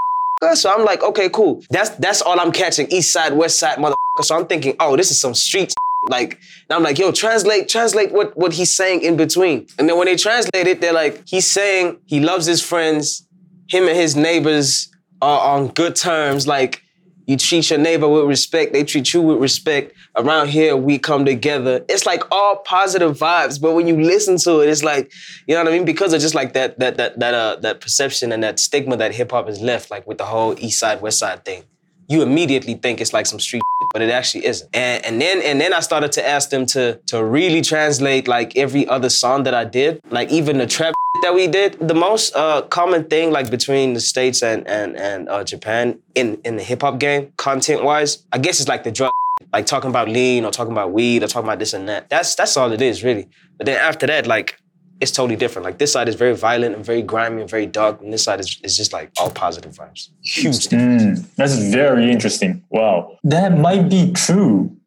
[0.55, 1.61] So I'm like, okay, cool.
[1.69, 2.87] That's that's all I'm catching.
[2.91, 3.95] East Side, West Side, mother.
[4.21, 5.73] So I'm thinking, oh, this is some street.
[6.09, 9.67] Like, I'm like, yo, translate, translate what, what he's saying in between.
[9.77, 13.27] And then when they translate it, they're like, he's saying he loves his friends,
[13.67, 14.89] him and his neighbors
[15.21, 16.47] are on good terms.
[16.47, 16.81] Like,
[17.27, 19.93] you treat your neighbor with respect, they treat you with respect.
[20.17, 21.85] Around here, we come together.
[21.87, 25.13] It's like all positive vibes, but when you listen to it, it's like,
[25.47, 25.85] you know what I mean?
[25.85, 29.13] Because of just like that that that that uh that perception and that stigma that
[29.15, 31.63] hip hop has left, like with the whole East Side West Side thing
[32.11, 34.69] you immediately think it's like some street shit, but it actually isn't.
[34.75, 38.57] And, and then and then I started to ask them to to really translate like
[38.57, 40.93] every other song that I did, like even the trap
[41.23, 41.77] that we did.
[41.79, 46.39] The most uh, common thing like between the states and and and uh, Japan in
[46.43, 49.11] in the hip hop game, content wise, I guess it's like the drug.
[49.53, 52.09] Like talking about lean or talking about weed or talking about this and that.
[52.09, 53.27] That's that's all it is really.
[53.57, 54.57] But then after that, like
[55.01, 55.65] it's totally different.
[55.65, 58.39] Like this side is very violent and very grimy and very dark, and this side
[58.39, 60.09] is, is just like all positive vibes.
[60.21, 61.19] Huge difference.
[61.19, 62.63] Mm, that's very interesting.
[62.69, 63.17] Wow.
[63.23, 64.77] That might be true.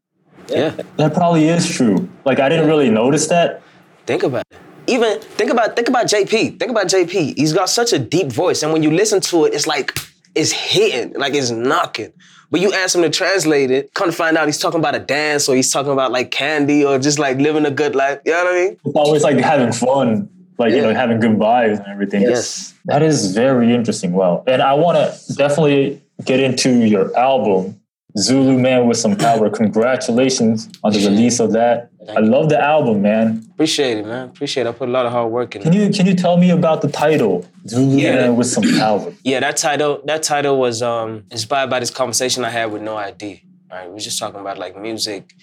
[0.49, 0.77] Yeah.
[0.97, 2.09] That probably is true.
[2.25, 3.63] Like I didn't really notice that.
[4.07, 4.59] Think about it.
[4.87, 6.59] Even think about think about JP.
[6.59, 7.37] Think about JP.
[7.37, 9.99] He's got such a deep voice, and when you listen to it, it's like
[10.35, 12.13] it's hitting, like it's knocking.
[12.51, 15.01] But you ask him to translate it, come to find out he's talking about a
[15.01, 18.21] dance or he's talking about like candy or just like living a good life.
[18.25, 18.77] You know what I mean?
[18.85, 20.29] It's always like having fun,
[20.59, 22.23] like you know, having good vibes and everything.
[22.23, 22.75] Yes.
[22.85, 24.13] That is very interesting.
[24.13, 24.45] Wow.
[24.47, 27.81] And I want to definitely get into your album,
[28.17, 29.51] Zulu Man with Some Power.
[29.51, 31.91] Congratulations on the release of that.
[32.09, 33.45] I love the album, man.
[33.55, 34.29] Appreciate it, man.
[34.29, 34.69] Appreciate it.
[34.69, 35.77] I put a lot of hard work in Can it.
[35.77, 38.15] you can you tell me about the title, Zulu Yeah.
[38.17, 39.13] Man with Some Power?
[39.25, 42.97] Yeah, that title, that title was um inspired by this conversation I had with No
[42.97, 43.43] ID.
[43.71, 45.35] Right, we were just talking about like music,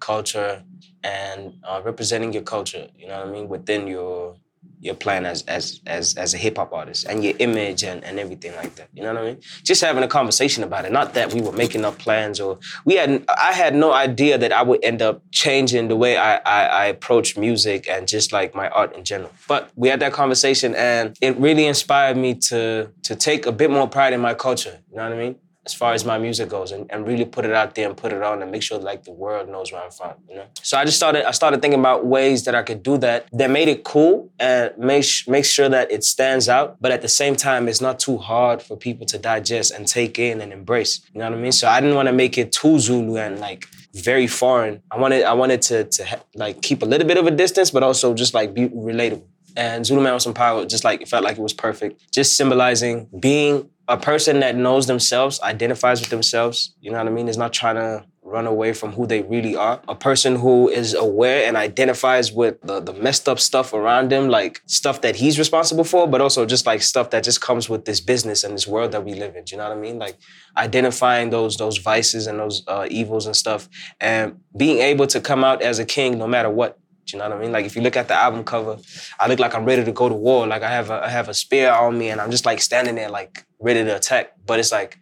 [0.00, 0.62] culture,
[1.04, 2.88] and uh, representing your culture.
[2.98, 4.36] You know what I mean within your
[4.80, 8.18] your plan as as as as a hip hop artist and your image and, and
[8.18, 8.88] everything like that.
[8.94, 9.40] You know what I mean?
[9.62, 10.92] Just having a conversation about it.
[10.92, 13.24] Not that we were making up plans or we had.
[13.28, 16.84] I had no idea that I would end up changing the way I I, I
[16.86, 19.32] approach music and just like my art in general.
[19.46, 23.70] But we had that conversation and it really inspired me to to take a bit
[23.70, 24.78] more pride in my culture.
[24.90, 25.36] You know what I mean?
[25.68, 28.10] As far as my music goes and, and really put it out there and put
[28.10, 30.46] it on and make sure like the world knows where I'm from, you know?
[30.62, 33.50] So I just started I started thinking about ways that I could do that that
[33.50, 37.36] made it cool and make make sure that it stands out, but at the same
[37.36, 41.02] time it's not too hard for people to digest and take in and embrace.
[41.12, 41.52] You know what I mean?
[41.52, 44.82] So I didn't want to make it too Zulu and like very foreign.
[44.90, 47.82] I wanted I wanted to to like keep a little bit of a distance, but
[47.82, 49.26] also just like be relatable.
[49.56, 52.12] And Zulu Man with some power, just like it felt like it was perfect.
[52.12, 56.74] Just symbolizing being a person that knows themselves, identifies with themselves.
[56.80, 57.26] You know what I mean?
[57.26, 59.80] Is not trying to run away from who they really are.
[59.88, 64.28] A person who is aware and identifies with the, the messed up stuff around him,
[64.28, 67.86] like stuff that he's responsible for, but also just like stuff that just comes with
[67.86, 69.44] this business and this world that we live in.
[69.44, 69.98] Do you know what I mean?
[69.98, 70.18] Like
[70.56, 73.68] identifying those those vices and those uh, evils and stuff,
[74.00, 76.78] and being able to come out as a king no matter what.
[77.08, 77.52] Do you know what I mean?
[77.52, 78.76] Like if you look at the album cover,
[79.18, 80.46] I look like I'm ready to go to war.
[80.46, 82.94] Like I have a I have a spear on me and I'm just like standing
[82.94, 84.32] there like ready to attack.
[84.46, 84.98] But it's like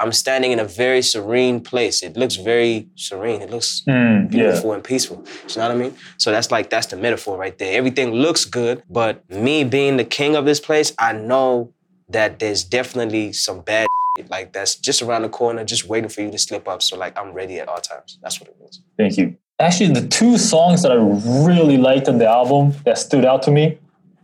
[0.00, 2.02] I'm standing in a very serene place.
[2.02, 3.42] It looks very serene.
[3.42, 5.24] It looks Mm, beautiful and peaceful.
[5.48, 5.94] You know what I mean?
[6.18, 7.76] So that's like that's the metaphor right there.
[7.76, 11.72] Everything looks good, but me being the king of this place, I know
[12.08, 16.22] that there's definitely some bad shit, like that's just around the corner, just waiting for
[16.22, 16.82] you to slip up.
[16.82, 18.18] So like I'm ready at all times.
[18.22, 18.82] That's what it means.
[18.98, 19.36] Thank you.
[19.60, 20.96] Actually, the two songs that I
[21.48, 23.78] really liked on the album that stood out to me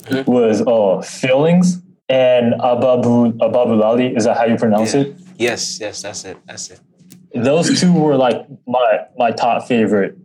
[0.04, 0.26] Mhm.
[0.26, 5.02] was uh, "Feelings" and "Ababu Ababulali." Is that how you pronounce Yeah.
[5.02, 5.14] it?
[5.38, 6.36] Yes, yes, that's it.
[6.46, 6.80] That's it.
[7.34, 10.16] Those two were like my my top favorite.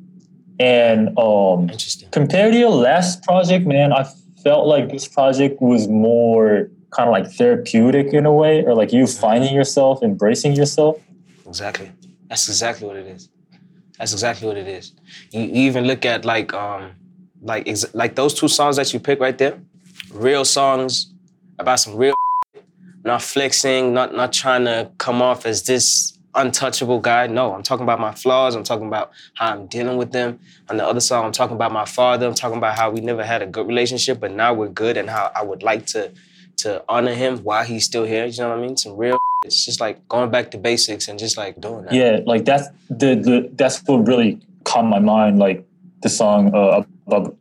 [0.59, 2.07] And um, Interesting.
[2.11, 4.03] compared to your last project, man, I
[4.43, 8.93] felt like this project was more kind of like therapeutic in a way, or like
[8.93, 10.97] you finding yourself, embracing yourself.
[11.47, 11.89] Exactly.
[12.29, 13.27] That's exactly what it is.
[14.01, 14.93] That's exactly what it is.
[15.29, 16.93] You, you even look at like um
[17.43, 19.59] like ex- like those two songs that you pick right there,
[20.11, 21.13] real songs
[21.59, 22.15] about some real,
[23.03, 27.27] not flexing, not not trying to come off as this untouchable guy.
[27.27, 28.55] No, I'm talking about my flaws.
[28.55, 30.39] I'm talking about how I'm dealing with them.
[30.69, 32.25] On the other side, I'm talking about my father.
[32.25, 35.11] I'm talking about how we never had a good relationship, but now we're good, and
[35.11, 36.11] how I would like to
[36.57, 38.25] to honor him while he's still here.
[38.25, 38.77] You know what I mean?
[38.77, 39.19] Some real.
[39.43, 41.93] It's just like going back to basics and just like doing that.
[41.93, 45.39] Yeah, like that's the, the that's what really caught my mind.
[45.39, 45.65] Like
[46.03, 46.53] the song.
[46.53, 46.83] Uh,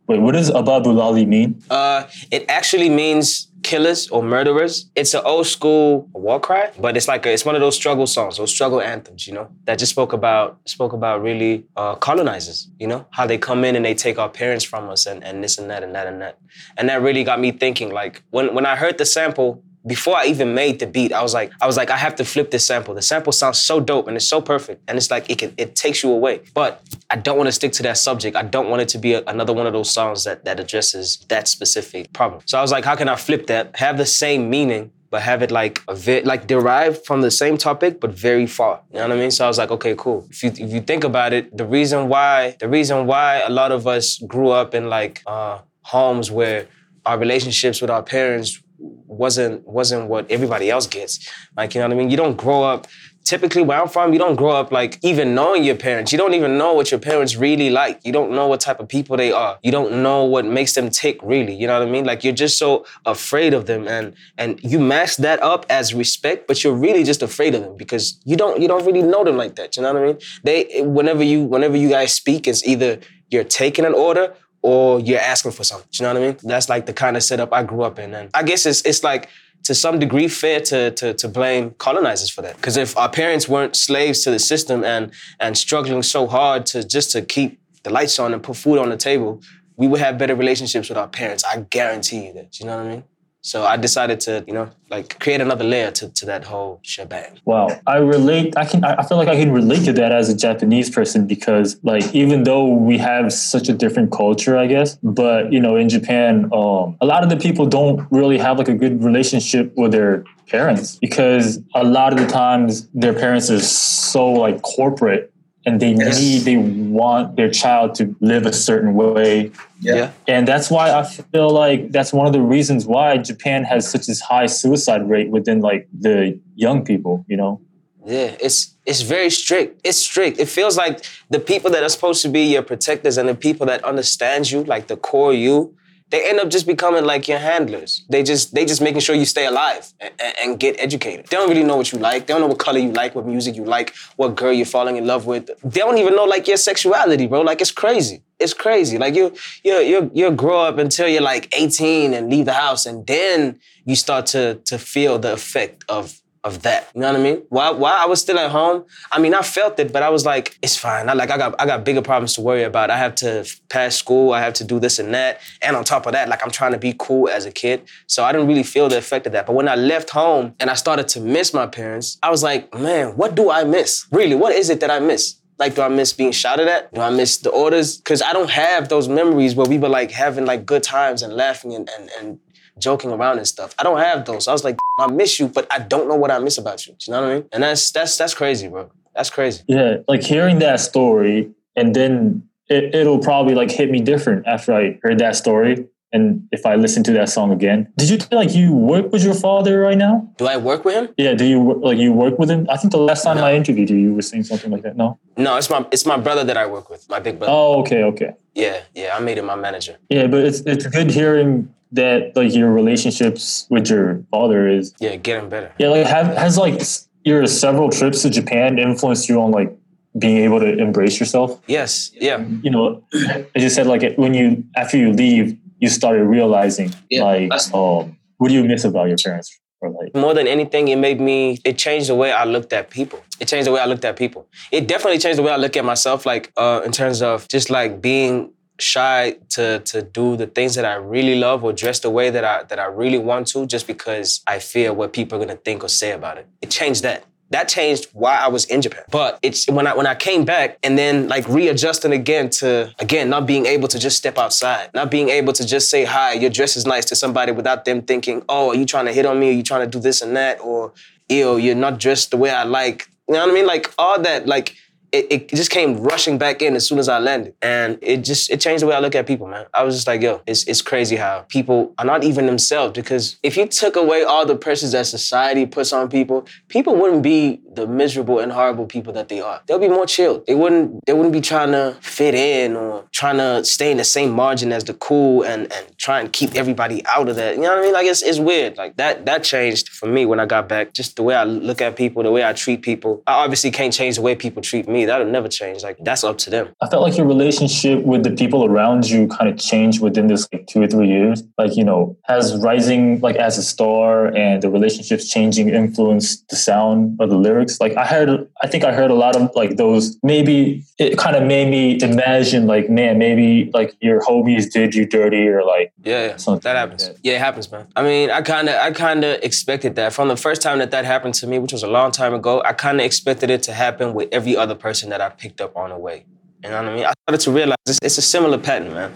[0.07, 1.61] wait, what does Ababulali mean?
[1.69, 4.89] Uh, it actually means killers or murderers.
[4.95, 8.07] It's an old school war cry, but it's like a, it's one of those struggle
[8.07, 12.67] songs, those struggle anthems, you know, that just spoke about spoke about really uh, colonizers,
[12.79, 15.43] you know, how they come in and they take our parents from us and, and
[15.43, 16.39] this and that and that and that,
[16.77, 17.91] and that really got me thinking.
[17.91, 19.63] Like when when I heard the sample.
[19.85, 22.25] Before I even made the beat, I was like, I was like, I have to
[22.25, 22.93] flip this sample.
[22.93, 25.75] The sample sounds so dope and it's so perfect, and it's like it can, it
[25.75, 26.41] takes you away.
[26.53, 28.35] But I don't want to stick to that subject.
[28.35, 31.25] I don't want it to be a, another one of those songs that that addresses
[31.29, 32.41] that specific problem.
[32.45, 33.75] So I was like, how can I flip that?
[33.77, 37.57] Have the same meaning, but have it like a bit like derived from the same
[37.57, 38.81] topic, but very far.
[38.91, 39.31] You know what I mean?
[39.31, 40.27] So I was like, okay, cool.
[40.29, 43.71] If you if you think about it, the reason why the reason why a lot
[43.71, 46.67] of us grew up in like uh, homes where
[47.05, 51.29] our relationships with our parents wasn't wasn't what everybody else gets.
[51.55, 52.09] Like, you know what I mean?
[52.09, 52.87] You don't grow up
[53.23, 56.11] typically where I'm from, you don't grow up like even knowing your parents.
[56.11, 58.01] You don't even know what your parents really like.
[58.03, 59.59] You don't know what type of people they are.
[59.63, 61.55] You don't know what makes them tick really.
[61.55, 62.05] You know what I mean?
[62.05, 66.47] Like you're just so afraid of them and and you mask that up as respect,
[66.47, 69.37] but you're really just afraid of them because you don't you don't really know them
[69.37, 69.77] like that.
[69.77, 70.19] You know what I mean?
[70.43, 75.19] They whenever you whenever you guys speak, it's either you're taking an order or you're
[75.19, 75.87] asking for something.
[75.93, 76.37] You know what I mean?
[76.43, 78.13] That's like the kind of setup I grew up in.
[78.13, 79.29] And I guess it's it's like
[79.63, 82.55] to some degree fair to, to, to blame colonizers for that.
[82.55, 86.83] Because if our parents weren't slaves to the system and and struggling so hard to
[86.83, 89.41] just to keep the lights on and put food on the table,
[89.77, 91.43] we would have better relationships with our parents.
[91.43, 92.59] I guarantee you that.
[92.59, 93.03] You know what I mean?
[93.43, 97.39] So I decided to, you know, like create another layer to, to that whole shebang.
[97.45, 98.55] Wow, I relate.
[98.55, 98.83] I can.
[98.83, 102.43] I feel like I can relate to that as a Japanese person because, like, even
[102.43, 106.97] though we have such a different culture, I guess, but you know, in Japan, um,
[107.01, 110.97] a lot of the people don't really have like a good relationship with their parents
[110.97, 115.30] because a lot of the times their parents are so like corporate
[115.65, 116.19] and they Yes.
[116.19, 120.09] need they want their child to live a certain way Yeah.
[120.27, 124.07] and that's why I feel like that's one of the reasons why Japan has such
[124.09, 127.59] a high suicide rate within like the young people, you know?
[128.05, 129.79] Yeah, it's it's very strict.
[129.83, 130.39] It's strict.
[130.39, 133.65] It feels like the people that are supposed to be your protectors and the people
[133.67, 135.75] that understand you, like the core you,
[136.11, 138.03] they end up just becoming like your handlers.
[138.09, 141.27] They just they just making sure you stay alive and, and get educated.
[141.27, 142.27] They don't really know what you like.
[142.27, 144.97] They don't know what color you like, what music you like, what girl you're falling
[144.97, 145.49] in love with.
[145.63, 147.41] They don't even know like your sexuality, bro.
[147.41, 148.23] Like it's crazy.
[148.39, 148.97] It's crazy.
[148.97, 149.33] Like you
[149.63, 153.59] you you you grow up until you're like 18 and leave the house, and then
[153.85, 156.89] you start to to feel the effect of of that.
[156.95, 157.43] You know what I mean?
[157.49, 160.25] While while I was still at home, I mean I felt it, but I was
[160.25, 161.07] like, it's fine.
[161.07, 162.89] I like I got I got bigger problems to worry about.
[162.89, 165.39] I have to pass school, I have to do this and that.
[165.61, 167.87] And on top of that, like I'm trying to be cool as a kid.
[168.07, 169.45] So I didn't really feel the effect of that.
[169.45, 172.73] But when I left home and I started to miss my parents, I was like,
[172.73, 174.07] man, what do I miss?
[174.11, 175.35] Really, what is it that I miss?
[175.59, 176.91] Like, do I miss being shouted at?
[176.91, 177.97] Do I miss the orders?
[177.97, 181.33] Because I don't have those memories where we were like having like good times and
[181.33, 182.39] laughing and, and, and
[182.77, 183.75] joking around and stuff.
[183.77, 184.47] I don't have those.
[184.47, 186.95] I was like, I miss you, but I don't know what I miss about you.
[187.05, 187.49] You know what I mean?
[187.51, 188.91] And that's that's that's crazy, bro.
[189.15, 189.63] That's crazy.
[189.67, 194.73] Yeah, like hearing that story and then it, it'll probably like hit me different after
[194.73, 195.87] I heard that story.
[196.13, 199.33] And if I listen to that song again, did you like you work with your
[199.33, 200.29] father right now?
[200.37, 201.09] Do I work with him?
[201.17, 202.67] Yeah, do you like you work with him?
[202.69, 203.45] I think the last time No.
[203.45, 204.97] I interviewed you, you were saying something like that.
[204.97, 205.17] No.
[205.37, 207.53] No, it's my it's my brother that I work with, my big brother.
[207.55, 208.33] Oh, okay, okay.
[208.55, 209.15] Yeah, yeah.
[209.15, 209.97] I made him my manager.
[210.09, 215.15] Yeah, but it's it's good hearing that like your relationships with your father is Yeah,
[215.17, 215.71] getting better.
[215.77, 216.81] yeah like have has like
[217.23, 219.77] your several trips to Japan influenced you on like
[220.19, 221.61] being able to embrace yourself?
[221.67, 222.43] Yes, yeah.
[222.63, 227.23] You know, I just said like when you after you leave, you started realizing Yeah,
[227.25, 230.97] like um what do you miss about your parents or like More than anything, it
[230.97, 233.19] made me, it changed the way I looked at people.
[233.39, 234.47] It changed the way I looked at people.
[234.71, 237.69] It definitely changed the way I look at myself, like uh, in terms of just
[237.69, 242.09] like being shy to to do the things that I really love or dress the
[242.09, 245.45] way that I that I really want to just because I fear what people are
[245.45, 246.47] gonna think or say about it.
[246.63, 247.23] It changed that.
[247.51, 249.03] That changed why I was in Japan.
[249.11, 253.29] But it's when I when I came back and then like readjusting again to again
[253.29, 256.49] not being able to just step outside, not being able to just say hi, your
[256.49, 259.39] dress is nice to somebody without them thinking, oh, are you trying to hit on
[259.39, 259.49] me?
[259.49, 260.61] Are you trying to do this and that?
[260.61, 260.93] Or
[261.29, 263.09] ew, you're not dressed the way I like.
[263.27, 263.67] You know what I mean?
[263.67, 264.75] Like all that, like
[265.11, 267.53] it, it just came rushing back in as soon as I landed.
[267.61, 269.65] And it just it changed the way I look at people, man.
[269.73, 272.93] I was just like, yo, it's it's crazy how people are not even themselves.
[272.93, 277.23] Because if you took away all the pressures that society puts on people, people wouldn't
[277.23, 279.61] be the miserable and horrible people that they are.
[279.65, 280.45] They'll be more chilled.
[280.47, 284.03] They wouldn't they wouldn't be trying to fit in or trying to stay in the
[284.03, 287.55] same margin as the cool and and try and keep everybody out of that.
[287.55, 287.93] You know what I mean?
[287.93, 288.77] Like it's it's weird.
[288.77, 290.93] Like that that changed for me when I got back.
[290.93, 293.23] Just the way I look at people, the way I treat people.
[293.27, 295.00] I obviously can't change the way people treat me.
[295.05, 295.83] That'll never change.
[295.83, 296.69] Like that's up to them.
[296.81, 300.47] I felt like your relationship with the people around you kind of changed within this
[300.51, 301.43] like two or three years.
[301.57, 306.55] Like, you know, has rising like as a star and the relationships changing influenced the
[306.55, 307.79] sound of the lyrics?
[307.79, 311.35] Like I heard I think I heard a lot of like those maybe it kind
[311.35, 315.91] of made me imagine like, man, maybe like your homies did you dirty or like
[316.03, 316.37] Yeah, yeah.
[316.37, 317.07] Something that like happens.
[317.07, 317.17] that.
[317.23, 317.87] Yeah, it happens, man.
[317.95, 320.91] I mean, I kind of, I kind of expected that from the first time that
[320.91, 322.61] that happened to me, which was a long time ago.
[322.63, 325.75] I kind of expected it to happen with every other person that I picked up
[325.75, 326.25] on the way.
[326.63, 327.05] You know what I mean?
[327.05, 329.13] I started to realize it's, it's a similar pattern, man.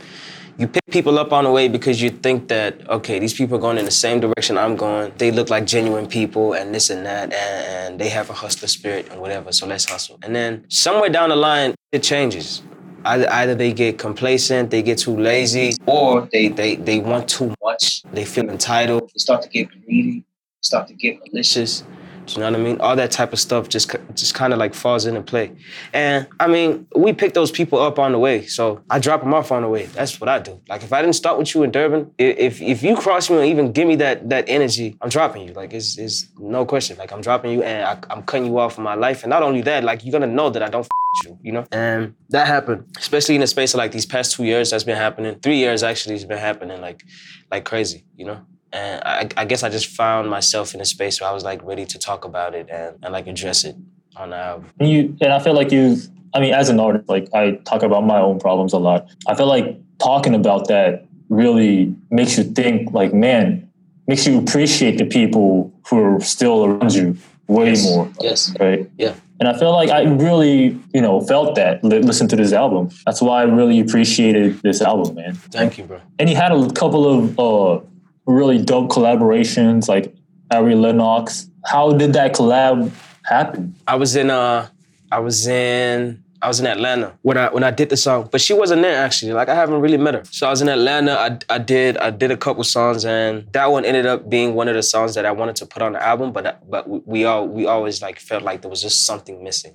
[0.57, 3.61] You pick people up on the way because you think that okay, these people are
[3.61, 5.11] going in the same direction I'm going.
[5.17, 8.69] They look like genuine people and this and that, and, and they have a hustler
[8.69, 9.51] spirit and whatever.
[9.51, 10.17] So let's hustle.
[10.23, 12.63] And then somewhere down the line, it changes.
[13.03, 17.53] Either, either they get complacent, they get too lazy, or they, they, they want too
[17.61, 18.01] much.
[18.11, 19.11] They feel entitled.
[19.13, 20.26] They start to get greedy,
[20.61, 21.84] start to get malicious.
[22.28, 22.80] You know what I mean?
[22.82, 25.51] All that type of stuff just just kind of like falls into play.
[25.93, 29.34] And I mean, we pick those people up on the way, so I drop them
[29.34, 29.86] off on the way.
[29.88, 30.59] That's what I do.
[30.67, 33.45] Like if I didn't start with you in Durban, if if you cross me and
[33.45, 35.53] even give me that that energy, I'm dropping you.
[35.53, 36.97] Like it's it's no question.
[36.97, 39.23] Like I'm dropping you and I, I'm cutting you off from my life.
[39.23, 40.88] And not only that, like you're gonna know that I don't.
[41.23, 44.43] You, you know, and that happened, especially in the space of like these past two
[44.43, 44.71] years.
[44.71, 45.39] That's been happening.
[45.39, 47.05] Three years actually has been happening, like,
[47.49, 48.41] like crazy, you know.
[48.76, 51.63] And I, I guess I just found myself in a space where I was like
[51.63, 53.76] ready to talk about it and, and like address it
[54.17, 54.69] on the album.
[54.80, 55.97] And you and I feel like you
[56.34, 59.07] I mean as an artist, like I talk about my own problems a lot.
[59.28, 63.67] I feel like talking about that really makes you think like, man,
[64.07, 67.17] makes you appreciate the people who are still around you
[67.47, 67.84] way Yes.
[67.86, 68.11] more.
[68.21, 68.53] Yes.
[68.59, 68.89] Right.
[68.97, 69.13] Yeah.
[69.39, 72.89] And I feel like I really, you know, felt that li- listen to this album.
[73.05, 75.34] That's why I really appreciated this album, man.
[75.51, 75.99] Thank you, bro.
[76.19, 77.86] And he had a couple of uh,
[78.26, 80.15] really dope collaborations, like
[80.51, 81.49] Ari Lennox.
[81.65, 82.91] How did that collab
[83.23, 83.76] happen?
[83.88, 84.69] I was in uh
[85.11, 88.39] I was in I was in Atlanta when I when I did the song, but
[88.39, 89.34] she wasn't there actually.
[89.34, 90.23] Like I haven't really met her.
[90.26, 91.13] So I was in Atlanta.
[91.13, 94.67] I, I did I did a couple songs, and that one ended up being one
[94.67, 96.32] of the songs that I wanted to put on the album.
[96.34, 99.73] But but we, we all we always like felt like there was just something missing,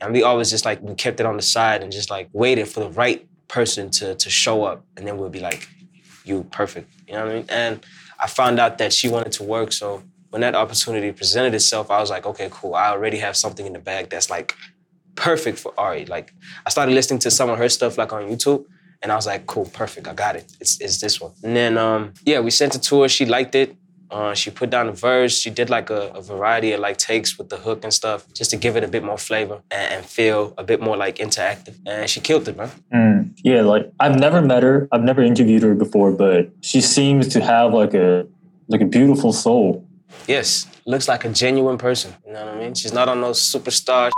[0.00, 2.66] and we always just like we kept it on the side and just like waited
[2.66, 5.68] for the right person to to show up, and then we'll be like,
[6.28, 6.92] you perfect.
[7.06, 7.44] You know what I mean?
[7.48, 7.86] And
[8.20, 12.00] I found out that she wanted to work, so when that opportunity presented itself, I
[12.00, 12.74] was like, okay, cool.
[12.74, 14.54] I already have something in the bag that's like
[15.14, 16.04] perfect for Ari.
[16.06, 16.32] Like
[16.66, 18.64] I started listening to some of her stuff like on YouTube,
[19.02, 20.52] and I was like, cool, perfect, I got it.
[20.60, 21.32] It's, it's this one.
[21.42, 23.08] And then um, yeah, we sent it to her.
[23.08, 23.74] She liked it.
[24.10, 25.38] Uh, she put down a verse.
[25.38, 28.50] She did like a, a, variety of like takes with the hook and stuff, just
[28.50, 31.74] to give it a bit more flavor and, and feel a bit more like interactive.
[31.84, 32.70] And she killed it, man.
[32.92, 34.88] Mm, yeah, like I've never met her.
[34.92, 38.26] I've never interviewed her before, but she seems to have like a
[38.68, 39.84] like a beautiful soul.
[40.26, 42.14] Yes, looks like a genuine person.
[42.26, 42.74] You know what I mean?
[42.74, 44.10] She's not on no superstar.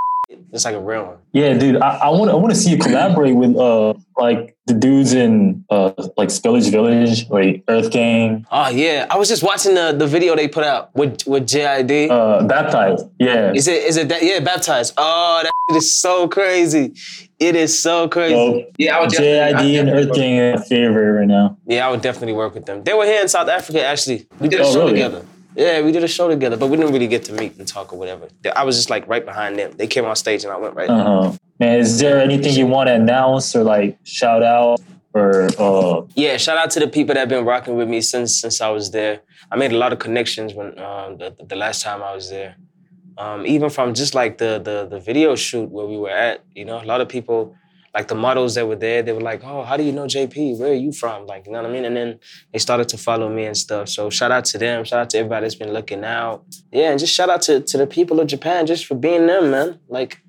[0.53, 1.17] It's like a real one.
[1.33, 1.77] Yeah, dude.
[1.77, 5.93] I want I want to see you collaborate with uh like the dudes in uh
[6.17, 8.47] like Spillage Village, like Earth Gang.
[8.51, 12.11] Oh yeah, I was just watching the, the video they put out with with JID.
[12.11, 13.07] Uh, baptized.
[13.19, 13.53] Yeah.
[13.53, 14.23] Is it is it that?
[14.25, 14.95] Yeah, baptized.
[14.97, 16.95] Oh, that is so crazy.
[17.39, 18.35] It is so crazy.
[18.35, 21.59] So, yeah, I would JID and Earth Gang are favorite right now.
[21.67, 22.83] Yeah, I would definitely work with them.
[22.83, 24.27] They were here in South Africa actually.
[24.41, 24.93] We did a oh, show really?
[24.95, 25.25] together.
[25.57, 27.93] Yeah, we did a show together, but we didn't really get to meet and talk
[27.93, 28.29] or whatever.
[28.55, 29.73] I was just like right behind them.
[29.77, 30.89] They came on stage and I went right.
[30.89, 31.33] Uh-huh.
[31.59, 34.81] Man, is there anything you want to announce or like shout out
[35.13, 35.49] or?
[35.59, 36.03] Uh...
[36.15, 38.71] Yeah, shout out to the people that have been rocking with me since since I
[38.71, 39.21] was there.
[39.51, 42.57] I made a lot of connections when um, the the last time I was there.
[43.19, 46.65] Um, even from just like the the the video shoot where we were at, you
[46.65, 47.57] know, a lot of people
[47.93, 50.59] like the models that were there, they were like, "Oh, how do you know JP?
[50.59, 51.85] Where are you from?" Like, you know what I mean?
[51.85, 52.21] And then
[52.53, 53.89] they started to follow me and stuff.
[53.89, 54.85] So shout out to them.
[54.85, 56.45] Shout out to everybody that's been looking out.
[56.71, 59.51] Yeah, and just shout out to to the people of Japan just for being them,
[59.51, 59.81] man.
[59.89, 60.23] Like,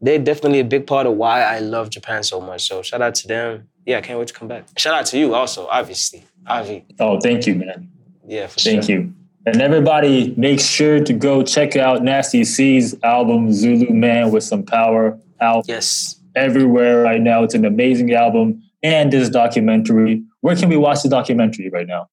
[0.00, 2.68] they're definitely a big part of why I love Japan so much.
[2.68, 3.68] So shout out to them.
[3.86, 4.66] Yeah, I can't wait to come back.
[4.78, 6.84] Shout out to you also, obviously, Avi.
[7.00, 7.90] Oh, thank you, man.
[8.26, 9.00] Yeah, for thank sure.
[9.00, 9.14] you.
[9.46, 14.62] And everybody, make sure to go check out Nasty C's album Zulu Man with some
[14.62, 15.64] power out.
[15.66, 17.42] Yes everywhere right now.
[17.42, 20.22] It's an amazing album and this documentary.
[20.40, 22.08] Where can we watch the documentary right now?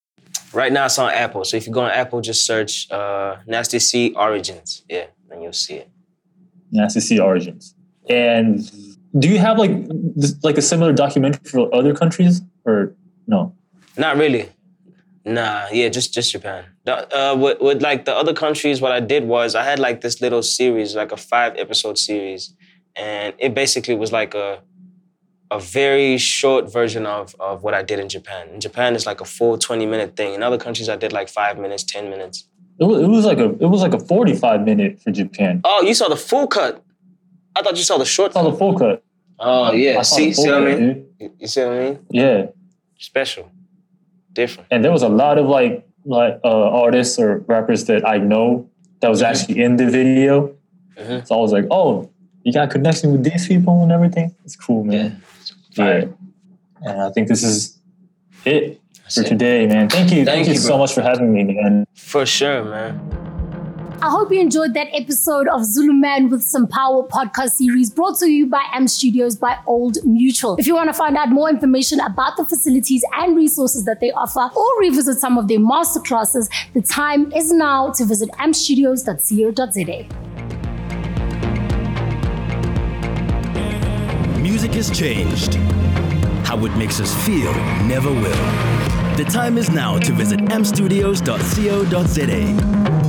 [0.54, 1.44] Right now it's on Apple.
[1.44, 4.84] So if you go on Apple, just search uh, Nasty C Origins.
[4.90, 5.90] Yeah, and you'll see it.
[6.72, 7.76] Nasty C Origins.
[8.10, 8.70] And
[9.18, 9.72] do you have like
[10.16, 12.94] this, like a similar documentary for other countries or
[13.28, 13.54] no?
[13.98, 14.50] Not really.
[15.26, 16.64] Nah, yeah, just just Japan.
[16.88, 20.22] Uh, with, with like the other countries, what I did was I had like this
[20.22, 22.54] little series, like a five episode series
[22.98, 24.62] and it basically was like a
[25.50, 28.50] a very short version of of what I did in Japan.
[28.50, 30.34] In Japan, it's like a full twenty minute thing.
[30.34, 32.48] In other countries, I did like five minutes, ten minutes.
[32.80, 35.62] It was, it was like a it was like a forty five minute for Japan.
[35.64, 36.84] Oh, you saw the full cut.
[37.56, 38.32] I thought you saw the short.
[38.32, 39.04] I saw the full cut.
[39.40, 41.08] Oh yeah, see, see what I mean?
[41.20, 41.32] Dude.
[41.40, 42.00] You see what I mean?
[42.12, 42.46] Yeah.
[43.00, 43.52] Special,
[44.34, 44.68] different.
[44.72, 48.70] And there was a lot of like like uh, artists or rappers that I know
[49.02, 49.32] that was mm-hmm.
[49.32, 50.56] actually in the video.
[50.96, 51.26] Mm-hmm.
[51.26, 52.10] So I was like, oh,
[52.48, 54.34] you got connection with these people and everything.
[54.46, 55.22] It's cool, man.
[55.72, 55.86] Yeah.
[55.86, 56.06] yeah.
[56.82, 57.78] And I think this is
[58.46, 59.28] it That's for it.
[59.28, 59.90] today, man.
[59.90, 60.24] Thank you.
[60.24, 61.86] Thank, Thank you, you so much for having me, man.
[61.94, 63.02] For sure, man.
[64.02, 68.18] I hope you enjoyed that episode of Zulu Man with Some Power podcast series brought
[68.20, 70.56] to you by AMPD Studios by Old Mutual.
[70.58, 74.12] If you want to find out more information about the facilities and resources that they
[74.12, 80.57] offer or revisit some of their masterclasses, the time is now to visit AMPDStudios.co.za.
[84.50, 85.56] music has changed.
[86.48, 87.52] How it makes us feel
[87.86, 88.46] never will.
[89.18, 93.07] The time is now to visit AMPDStudios.co.za